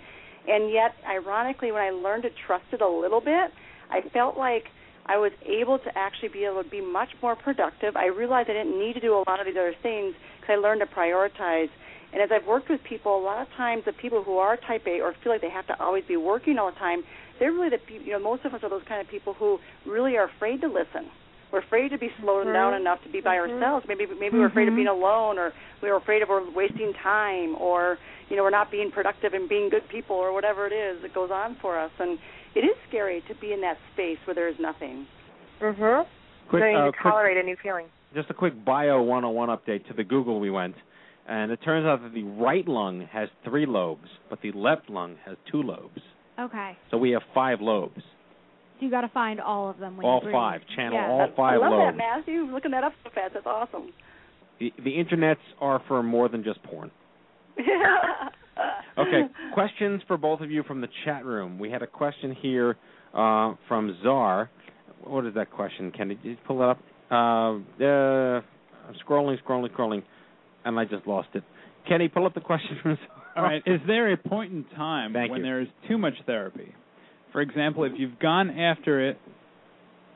[0.48, 3.52] and yet, ironically, when I learned to trust it a little bit,
[3.90, 4.66] I felt like
[5.06, 7.96] I was able to actually be able to be much more productive.
[7.96, 10.62] I realized I didn't need to do a lot of these other things because I
[10.62, 11.70] learned to prioritize.
[12.14, 14.84] And as I've worked with people, a lot of times the people who are Type
[14.88, 17.04] A or feel like they have to always be working all the time,
[17.40, 17.80] they're really the.
[18.04, 20.68] You know, most of us are those kind of people who really are afraid to
[20.68, 21.10] listen.
[21.52, 22.54] We're afraid to be slowed Mhm.
[22.54, 23.52] down enough to be by Mhm.
[23.54, 23.88] ourselves.
[23.88, 24.78] Maybe maybe we're afraid of Mhm.
[24.78, 27.98] being alone, or we're afraid of we're wasting time, or
[28.30, 31.14] you know we're not being productive and being good people, or whatever it is that
[31.14, 31.92] goes on for us.
[32.00, 32.20] And
[32.56, 35.08] it is scary to be in that space where there is nothing.
[35.62, 36.02] Mm-hmm.
[36.50, 37.88] Quick, Learning uh, to quick- a new feeling.
[38.14, 40.76] Just a quick Bio 101 update to the Google we went.
[41.30, 45.18] And it turns out that the right lung has three lobes, but the left lung
[45.26, 46.02] has two lobes.
[46.40, 46.78] Okay.
[46.92, 48.02] So we have five lobes.
[48.80, 50.34] So you got to find all of them when all you breathe.
[50.34, 50.62] five.
[50.76, 51.08] Channel Yeah.
[51.10, 51.98] all I five love that, lobes.
[51.98, 52.42] Matthew.
[52.52, 53.34] Looking that up so fast.
[53.34, 53.92] That's awesome.
[54.60, 56.92] The, the internets are for more than just porn.
[58.98, 61.60] Okay, questions for both of you from the chat room.
[61.60, 62.76] We had a question here
[63.14, 64.50] uh, from Czar.
[65.04, 66.16] What is that question, Kenny?
[66.16, 66.80] Did you pull it up?
[67.12, 70.02] Uh, uh, I'm scrolling, scrolling, scrolling,
[70.66, 71.44] and I just lost it.
[71.88, 73.17] Kenny, pull up the question from Czar.
[73.38, 73.62] All right.
[73.66, 75.46] Is there a point in time Thank when you.
[75.46, 76.74] there is too much therapy?
[77.32, 79.20] For example, if you've gone after it,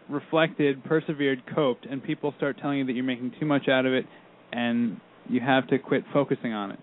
[0.10, 3.94] reflected, persevered, coped, and people start telling you that you're making too much out of
[3.94, 4.06] it,
[4.52, 5.00] and
[5.30, 6.80] you have to quit focusing on it.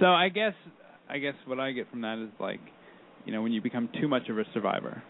[0.00, 0.54] So I guess
[1.08, 2.60] I guess what I get from that is like,
[3.26, 5.02] you know, when you become too much of a survivor.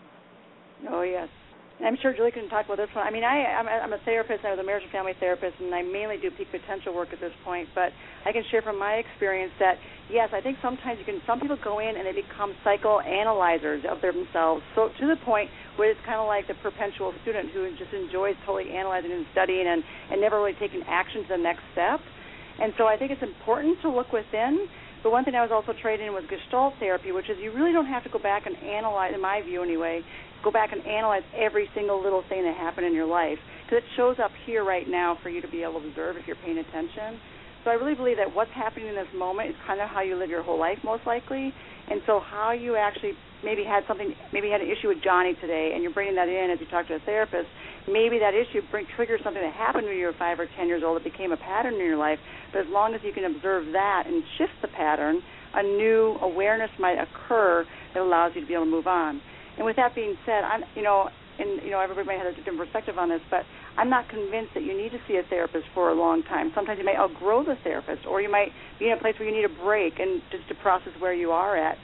[0.91, 1.44] Oh yes, and
[1.83, 3.03] I'm sure Julie can talk about this one.
[3.03, 4.45] I mean, I I'm I'm a therapist.
[4.47, 7.19] I was a marriage and family therapist, and I mainly do peak potential work at
[7.19, 7.69] this point.
[7.75, 7.91] But
[8.25, 9.75] I can share from my experience that
[10.07, 11.19] yes, I think sometimes you can.
[11.27, 15.91] Some people go in and they become psychoanalyzers of themselves, so to the point where
[15.91, 19.83] it's kind of like the perpetual student who just enjoys totally analyzing and studying and
[20.15, 21.99] and never really taking action to the next step.
[22.63, 24.71] And so I think it's important to look within.
[25.05, 27.73] But one thing I was also trained in was Gestalt therapy, which is you really
[27.73, 30.01] don't have to go back and analyze, in my view anyway,
[30.43, 33.89] go back and analyze every single little thing that happened in your life because it
[33.97, 36.57] shows up here right now for you to be able to observe if you're paying
[36.57, 37.21] attention.
[37.65, 40.17] So I really believe that what's happening in this moment is kind of how you
[40.17, 41.53] live your whole life, most likely.
[41.91, 43.13] And so how you actually
[43.45, 46.51] maybe had something, maybe had an issue with Johnny today, and you're bringing that in
[46.51, 47.47] as you talk to a therapist.
[47.87, 50.83] Maybe that issue bring, triggers something that happened when you were five or ten years
[50.85, 52.19] old that became a pattern in your life.
[52.53, 55.21] But as long as you can observe that and shift the pattern,
[55.55, 59.21] a new awareness might occur that allows you to be able to move on.
[59.57, 62.37] And with that being said, I'm, you know, and you know, everybody might have a
[62.37, 63.43] different perspective on this, but
[63.77, 66.53] I'm not convinced that you need to see a therapist for a long time.
[66.55, 69.35] Sometimes you may outgrow the therapist, or you might be in a place where you
[69.35, 71.77] need a break and just to process where you are at.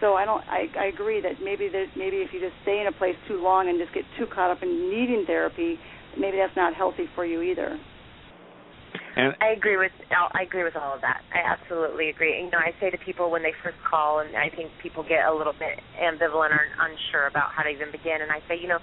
[0.00, 0.44] So I don't.
[0.46, 3.42] I, I agree that maybe that maybe if you just stay in a place too
[3.42, 5.78] long and just get too caught up in needing therapy,
[6.16, 7.78] maybe that's not healthy for you either.
[9.16, 11.22] And I agree with I agree with all of that.
[11.34, 12.38] I absolutely agree.
[12.38, 15.26] You know, I say to people when they first call, and I think people get
[15.26, 18.22] a little bit ambivalent or unsure about how to even begin.
[18.22, 18.78] And I say, you know,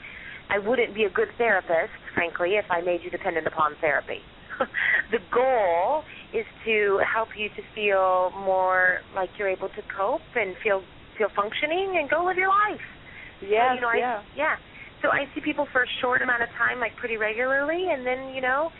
[0.50, 4.20] I wouldn't be a good therapist, frankly, if I made you dependent upon therapy.
[5.12, 6.04] the goal
[6.34, 10.84] is to help you to feel more like you're able to cope and feel
[11.18, 12.84] feel functioning and go live your life.
[13.42, 14.22] Yes, so, you know, I, yeah.
[14.36, 14.56] yeah.
[15.02, 18.34] So I see people for a short amount of time, like pretty regularly, and then
[18.34, 18.72] you know,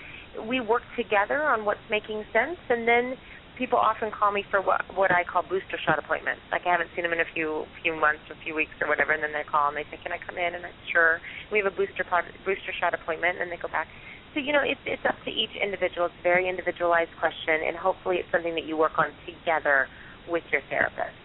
[0.48, 3.16] we work together on what's making sense, and then
[3.58, 6.42] people often call me for what what I call booster shot appointments.
[6.52, 8.88] Like I haven't seen them in a few few months or a few weeks or
[8.88, 11.20] whatever, and then they call and they say, "Can I come in?" And I'm sure
[11.52, 13.88] we have a booster pod, booster shot appointment, and they go back.
[14.34, 16.08] So you know, it's it's up to each individual.
[16.08, 19.88] It's a very individualized question, and hopefully, it's something that you work on together
[20.28, 21.16] with your therapist.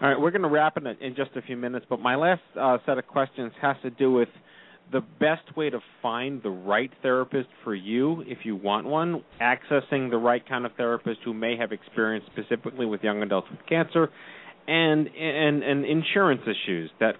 [0.00, 2.40] All right, we're going to wrap it in just a few minutes, but my last
[2.58, 4.28] uh, set of questions has to do with
[4.92, 10.08] the best way to find the right therapist for you if you want one, accessing
[10.08, 14.08] the right kind of therapist who may have experience specifically with young adults with cancer,
[14.68, 17.16] and and and insurance issues that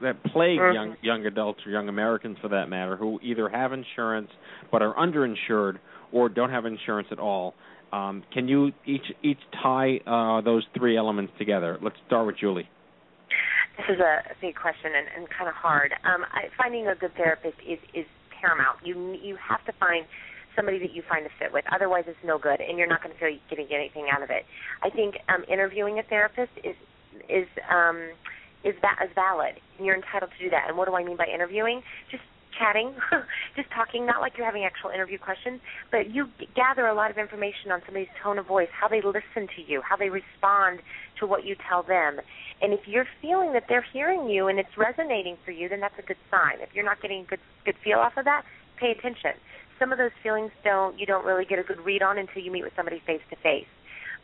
[0.00, 0.74] that plague Mhm.
[0.74, 4.30] young young adults or young Americans for that matter who either have insurance
[4.70, 5.78] but are underinsured
[6.12, 7.54] or don't have insurance at all.
[7.92, 11.78] Um, can you each each tie uh, those three elements together?
[11.80, 12.68] Let's start with Julie.
[13.76, 15.92] This is a big question and, and kind of hard.
[16.04, 18.06] Um, I, finding a good therapist is is
[18.40, 18.78] paramount.
[18.84, 20.04] You you have to find
[20.54, 21.64] somebody that you find a fit with.
[21.72, 24.06] Otherwise, it's no good, and you're not going to feel you're going to get anything
[24.10, 24.44] out of it.
[24.82, 26.74] I think um, interviewing a therapist is
[27.28, 28.10] is um,
[28.66, 30.66] is that is valid, and you're entitled to do that.
[30.68, 31.82] And what do I mean by interviewing?
[32.10, 32.24] Just
[32.58, 32.94] chatting,
[33.56, 35.60] just talking, not like you're having actual interview questions,
[35.90, 39.46] but you gather a lot of information on somebody's tone of voice, how they listen
[39.54, 40.80] to you, how they respond
[41.20, 42.18] to what you tell them.
[42.60, 45.98] And if you're feeling that they're hearing you and it's resonating for you, then that's
[45.98, 46.60] a good sign.
[46.60, 48.42] If you're not getting a good good feel off of that,
[48.80, 49.32] pay attention.
[49.78, 52.50] Some of those feelings don't you don't really get a good read on until you
[52.50, 53.68] meet with somebody face to face.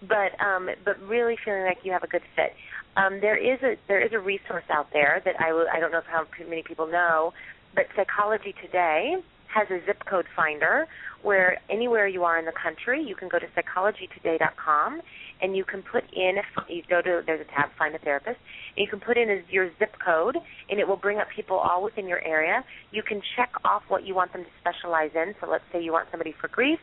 [0.01, 2.55] But um but really feeling like you have a good fit.
[2.97, 6.03] Um there is a there is a resource out there that I I don't know
[6.07, 7.32] how many people know,
[7.74, 9.16] but Psychology Today
[9.55, 10.86] has a zip code finder
[11.22, 15.01] where anywhere you are in the country, you can go to psychologytoday.com
[15.40, 16.36] and you can put in
[16.68, 18.38] you go to there's a tab find a therapist
[18.76, 20.36] and you can put in a, your zip code
[20.70, 22.64] and it will bring up people all within your area.
[22.90, 25.34] You can check off what you want them to specialize in.
[25.40, 26.78] So let's say you want somebody for grief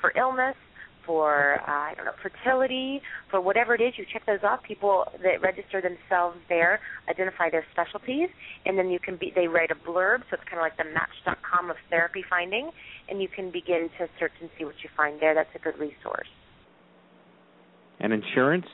[0.00, 0.56] for illness
[1.06, 3.00] for uh, I don't know fertility
[3.30, 7.64] for whatever it is you check those off people that register themselves there identify their
[7.72, 8.28] specialties
[8.66, 10.84] and then you can be they write a blurb so it's kind of like the
[10.84, 12.70] match.com of therapy finding
[13.08, 15.78] and you can begin to search and see what you find there that's a good
[15.78, 16.28] resource
[18.00, 18.66] And insurance?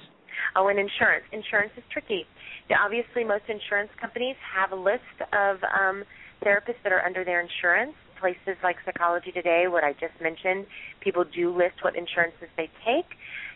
[0.56, 1.24] Oh, and insurance.
[1.32, 2.24] Insurance is tricky.
[2.68, 6.04] Now, obviously, most insurance companies have a list of um,
[6.44, 7.94] therapists that are under their insurance.
[8.20, 10.66] Places like Psychology Today, what I just mentioned,
[11.00, 13.06] people do list what insurances they take.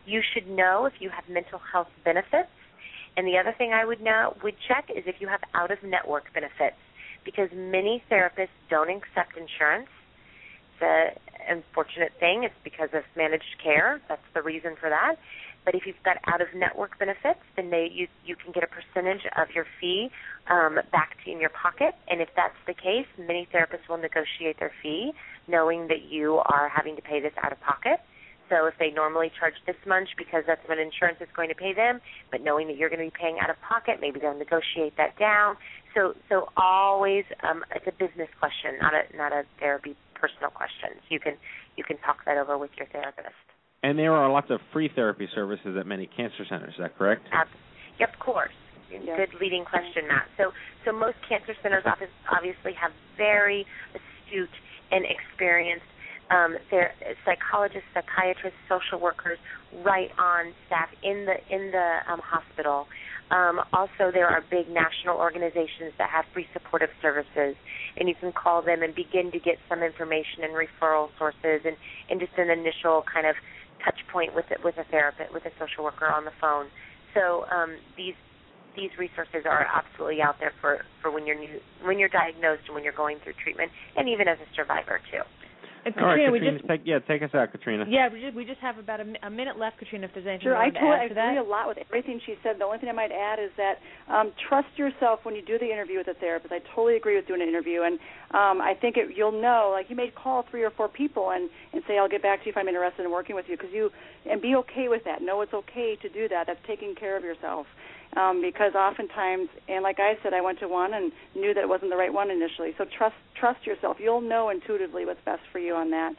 [0.06, 2.48] You should know if you have mental health benefits.
[3.16, 5.78] And the other thing I would know would check is if you have out of
[5.84, 6.80] network benefits,
[7.24, 9.88] because many therapists don't accept insurance.
[10.80, 12.44] It's an unfortunate thing.
[12.44, 14.00] It's because of managed care.
[14.08, 15.16] That's the reason for that.
[15.64, 18.68] But if you've got out of network benefits, then they you you can get a
[18.68, 20.10] percentage of your fee
[20.50, 21.94] um, back to in your pocket.
[22.08, 25.12] And if that's the case, many therapists will negotiate their fee,
[25.48, 28.00] knowing that you are having to pay this out of pocket.
[28.50, 31.72] So if they normally charge this much because that's what insurance is going to pay
[31.72, 32.00] them,
[32.30, 35.18] but knowing that you're going to be paying out of pocket, maybe they'll negotiate that
[35.18, 35.56] down.
[35.94, 40.90] So so always um, it's a business question, not a not a therapy personal question.
[41.00, 41.34] So you can
[41.76, 43.53] you can talk that over with your therapist.
[43.84, 46.72] And there are lots of free therapy services at many cancer centers.
[46.72, 47.28] Is that correct?
[47.32, 47.48] Ab-
[48.00, 48.56] Yep, of course.
[48.90, 50.26] Good leading question, Matt.
[50.36, 50.50] So,
[50.84, 53.64] so most cancer centers office obviously have very
[53.94, 54.50] astute
[54.90, 55.86] and experienced
[56.30, 56.90] um, ther-
[57.24, 59.38] psychologists, psychiatrists, social workers
[59.84, 62.86] right on staff in the in the um, hospital.
[63.30, 67.56] Um, also, there are big national organizations that have free supportive services,
[67.96, 71.76] and you can call them and begin to get some information and referral sources, and,
[72.10, 73.34] and just an initial kind of
[73.84, 76.66] touch point with it, with a therapist, with a social worker on the phone.
[77.14, 78.14] So um, these
[78.76, 82.74] these resources are absolutely out there for, for when you're new, when you're diagnosed and
[82.74, 85.22] when you're going through treatment, and even as a survivor too.
[85.84, 87.84] And All right, Katrina, we just take, yeah, take us out, Katrina.
[87.88, 90.06] yeah, we just we just have about a, a minute left, Katrina.
[90.06, 91.28] If there's anything Sure, you I wanted to totally add to that.
[91.36, 92.56] agree a lot with everything she said.
[92.58, 93.78] The only thing I might add is that
[94.08, 96.52] um, trust yourself when you do the interview with a therapist.
[96.52, 97.98] I totally agree with doing an interview, and
[98.32, 99.70] um, I think it, you'll know.
[99.72, 102.46] Like you may call three or four people and and say, "I'll get back to
[102.46, 103.90] you if I'm interested in working with you," because you
[104.30, 105.20] and be okay with that.
[105.20, 106.46] Know it's okay to do that.
[106.46, 107.66] That's taking care of yourself.
[108.16, 111.68] Um, because oftentimes, and like I said, I went to one and knew that it
[111.68, 112.70] wasn't the right one initially.
[112.78, 113.96] So trust trust yourself.
[113.98, 116.12] You'll know intuitively what's best for you on that,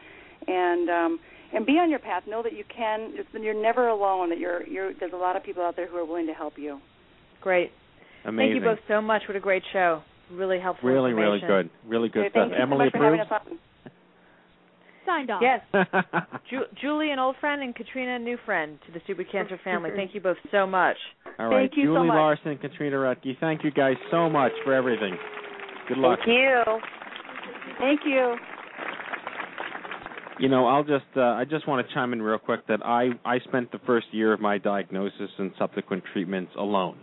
[0.47, 1.19] and um,
[1.53, 2.23] and be on your path.
[2.27, 3.13] Know that you can.
[3.13, 4.29] It's, you're never alone.
[4.29, 4.93] That you're you're.
[4.93, 6.79] There's a lot of people out there who are willing to help you.
[7.41, 7.71] Great.
[8.25, 8.53] Amazing.
[8.53, 9.21] Thank you both so much.
[9.27, 10.01] What a great show.
[10.31, 10.89] Really helpful.
[10.89, 11.69] Really, really good.
[11.87, 12.49] Really good Okay, stuff.
[12.49, 13.31] thank you so Emily much for having approves?
[13.31, 13.91] us on.
[15.05, 15.41] Signed off.
[15.41, 15.61] Yes.
[16.49, 19.91] Ju- Julie, an old friend, and Katrina, a new friend to the Stupid Cancer family.
[19.95, 20.97] Thank you both so much.
[21.37, 22.15] All right, Thank you so Julie much.
[22.15, 25.15] Larson, and Katrina Radke, thank you guys so much for everything.
[25.87, 26.19] Good luck.
[26.25, 26.63] Thank you.
[27.79, 28.35] Thank you.
[30.39, 33.09] You know, I'll just uh, I just want to chime in real quick that I
[33.23, 36.97] I spent the first year of my diagnosis and subsequent treatments alone.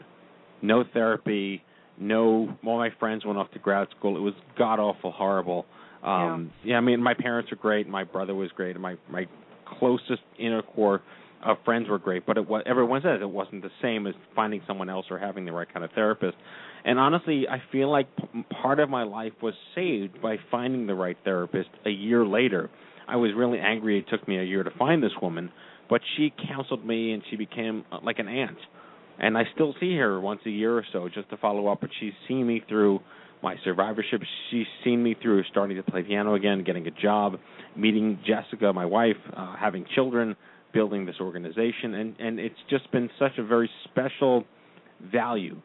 [0.61, 1.62] No therapy,
[1.98, 4.16] no all my friends went off to grad school.
[4.16, 5.64] It was god awful horrible.
[6.03, 6.76] Um yeah.
[6.76, 9.26] I mean my parents were great, my brother was great, and my my
[9.78, 11.03] closest inner core
[11.44, 14.62] of friends were great, but it was everyone says it wasn't the same as finding
[14.66, 16.36] someone else or having the right kind of therapist.
[16.84, 20.94] And honestly, I feel like p- part of my life was saved by finding the
[20.94, 22.70] right therapist a year later.
[23.09, 25.50] I was really angry it took me a year to find this woman,
[25.90, 28.59] but she counseled me and she became uh, like an aunt.
[29.18, 31.90] And I still see her once a year or so just to follow up, but
[32.00, 33.00] she's seen me through
[33.43, 34.22] my survivorship.
[34.51, 37.38] She's seen me through starting to play piano again, getting a job,
[37.76, 40.36] meeting Jessica, my wife, uh, having children,
[40.72, 44.45] building this organization, and and it's just been such a very special
[45.11, 45.61] value.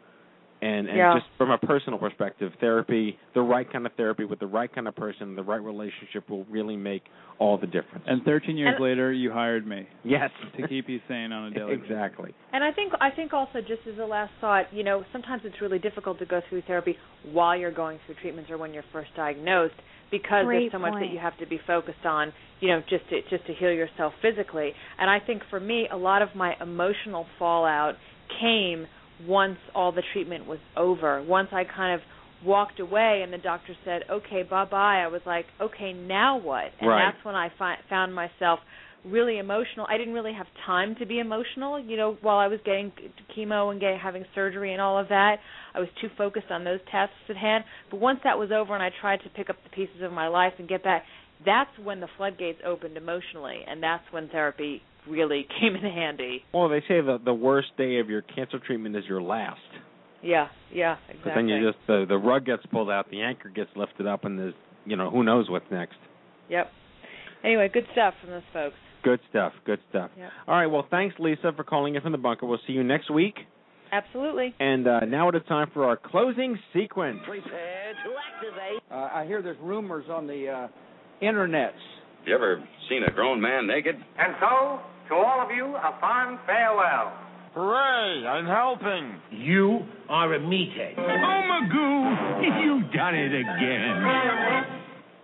[0.61, 1.13] And and Yeah.
[1.15, 4.87] just from a personal perspective, therapy, the right kind of therapy with the right kind
[4.87, 7.03] of person, the right relationship will really make
[7.37, 8.03] all the difference.
[8.07, 9.85] And 13 years And- later, you hired me.
[10.03, 10.31] Yes.
[10.55, 11.91] To keep you sane on a daily basis.
[11.91, 12.33] exactly.
[12.53, 15.61] And I think I think also just as a last thought, you know, sometimes it's
[15.61, 16.97] really difficult to go through therapy
[17.31, 19.75] while you're going through treatments or when you're first diagnosed
[20.09, 23.07] because Great there's so much that you have to be focused on, you know, just
[23.09, 24.73] to just to heal yourself physically.
[24.97, 27.95] And I think for me, a lot of my emotional fallout
[28.41, 28.87] came
[29.25, 31.21] once all the treatment was over.
[31.21, 32.01] Once I kind of
[32.45, 36.89] walked away and the doctor said, "Okay, bye-bye." I was like, "Okay, now what?" And
[36.89, 37.05] Right.
[37.05, 38.59] that's when I fi- found myself
[39.05, 39.85] really emotional.
[39.89, 42.91] I didn't really have time to be emotional, you know, while I was getting
[43.35, 45.39] chemo and getting having surgery and all of that.
[45.73, 47.63] I was too focused on those tasks at hand.
[47.89, 50.27] But once that was over and I tried to pick up the pieces of my
[50.27, 51.05] life and get back,
[51.45, 56.43] that's when the floodgates opened emotionally, and that's when therapy really came in handy.
[56.53, 59.59] Well, they say the the worst day of your cancer treatment is your last.
[60.23, 61.31] Yeah, yeah, But exactly.
[61.35, 64.37] then you just the the rug gets pulled out, the anchor gets lifted up, and
[64.39, 64.53] there's
[64.85, 65.97] you know who knows what's next.
[66.49, 66.71] Yep.
[67.43, 68.75] Anyway, good stuff from those folks.
[69.03, 69.53] Good stuff.
[69.65, 70.09] Good stuff.
[70.17, 70.29] Yep.
[70.47, 70.65] All right.
[70.65, 72.45] Well, thanks, Lisa, for calling in from the bunker.
[72.47, 73.35] We'll see you next week.
[73.91, 74.53] Absolutely.
[74.59, 77.19] And uh, now it is time for our closing sequence.
[77.25, 78.81] Prepare to activate.
[78.91, 80.67] Uh, I hear there's rumors on the uh,
[81.23, 81.71] internets.
[82.25, 83.95] You ever seen a grown man naked?
[83.95, 84.79] And so,
[85.09, 87.13] to all of you, a fond farewell.
[87.53, 89.19] Hooray, I'm helping.
[89.31, 90.93] You are a meathead.
[90.97, 94.03] Oh, Magoo, you've done it again.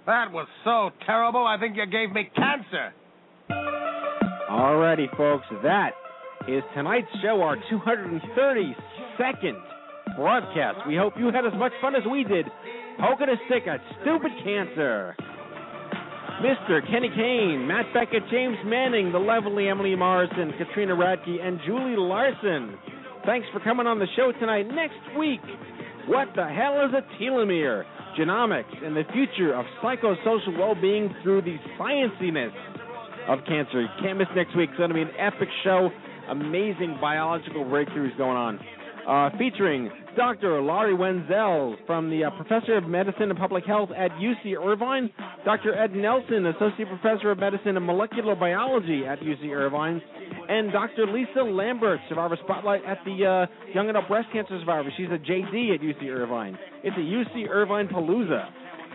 [0.05, 2.93] That was so terrible, I think you gave me cancer.
[4.49, 5.45] All righty, folks.
[5.63, 5.91] That
[6.47, 9.55] is tonight's show, our 232nd
[10.15, 10.87] broadcast.
[10.87, 12.45] We hope you had as much fun as we did
[12.99, 15.15] poking a stick at stupid cancer.
[16.41, 16.85] Mr.
[16.89, 22.77] Kenny Kane, Matt Beckett, James Manning, the lovely Emily Morrison, Katrina Radke, and Julie Larson.
[23.25, 24.67] Thanks for coming on the show tonight.
[24.67, 25.39] Next week,
[26.07, 27.83] what the hell is a telomere?
[28.19, 32.51] Genomics and the future of psychosocial well-being through the scienciness
[33.27, 33.81] of cancer.
[33.81, 34.69] You can't miss next week.
[34.69, 35.89] It's going to be an epic show.
[36.29, 38.59] Amazing biological breakthroughs going on.
[39.07, 40.61] Uh, featuring Dr.
[40.61, 45.09] Laurie Wenzel from the uh, Professor of Medicine and Public Health at UC Irvine,
[45.43, 45.75] Dr.
[45.75, 50.01] Ed Nelson, Associate Professor of Medicine and Molecular Biology at UC Irvine,
[50.47, 51.05] and Dr.
[51.07, 54.89] Lisa Lambert, Survivor Spotlight at the uh, Young Adult Breast Cancer Survivor.
[54.95, 56.57] She's a JD at UC Irvine.
[56.83, 58.47] It's a UC Irvine Palooza.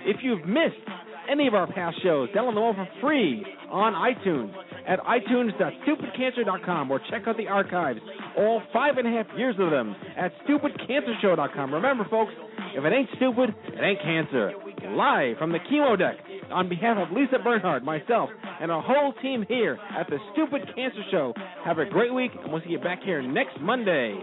[0.06, 0.88] If you've missed
[1.30, 4.52] any of our past shows, download them all for free on iTunes
[4.86, 8.00] at itunes.stupidcancer.com or check out the archives,
[8.36, 11.74] all five and a half years of them at stupidcancershow.com.
[11.74, 12.32] Remember, folks,
[12.74, 14.52] if it ain't stupid, it ain't cancer.
[14.90, 16.16] Live from the chemo deck,
[16.50, 18.30] on behalf of Lisa Bernhardt, myself,
[18.60, 21.34] and our whole team here at the Stupid Cancer Show,
[21.64, 24.18] have a great week, and we'll see you back here next Monday.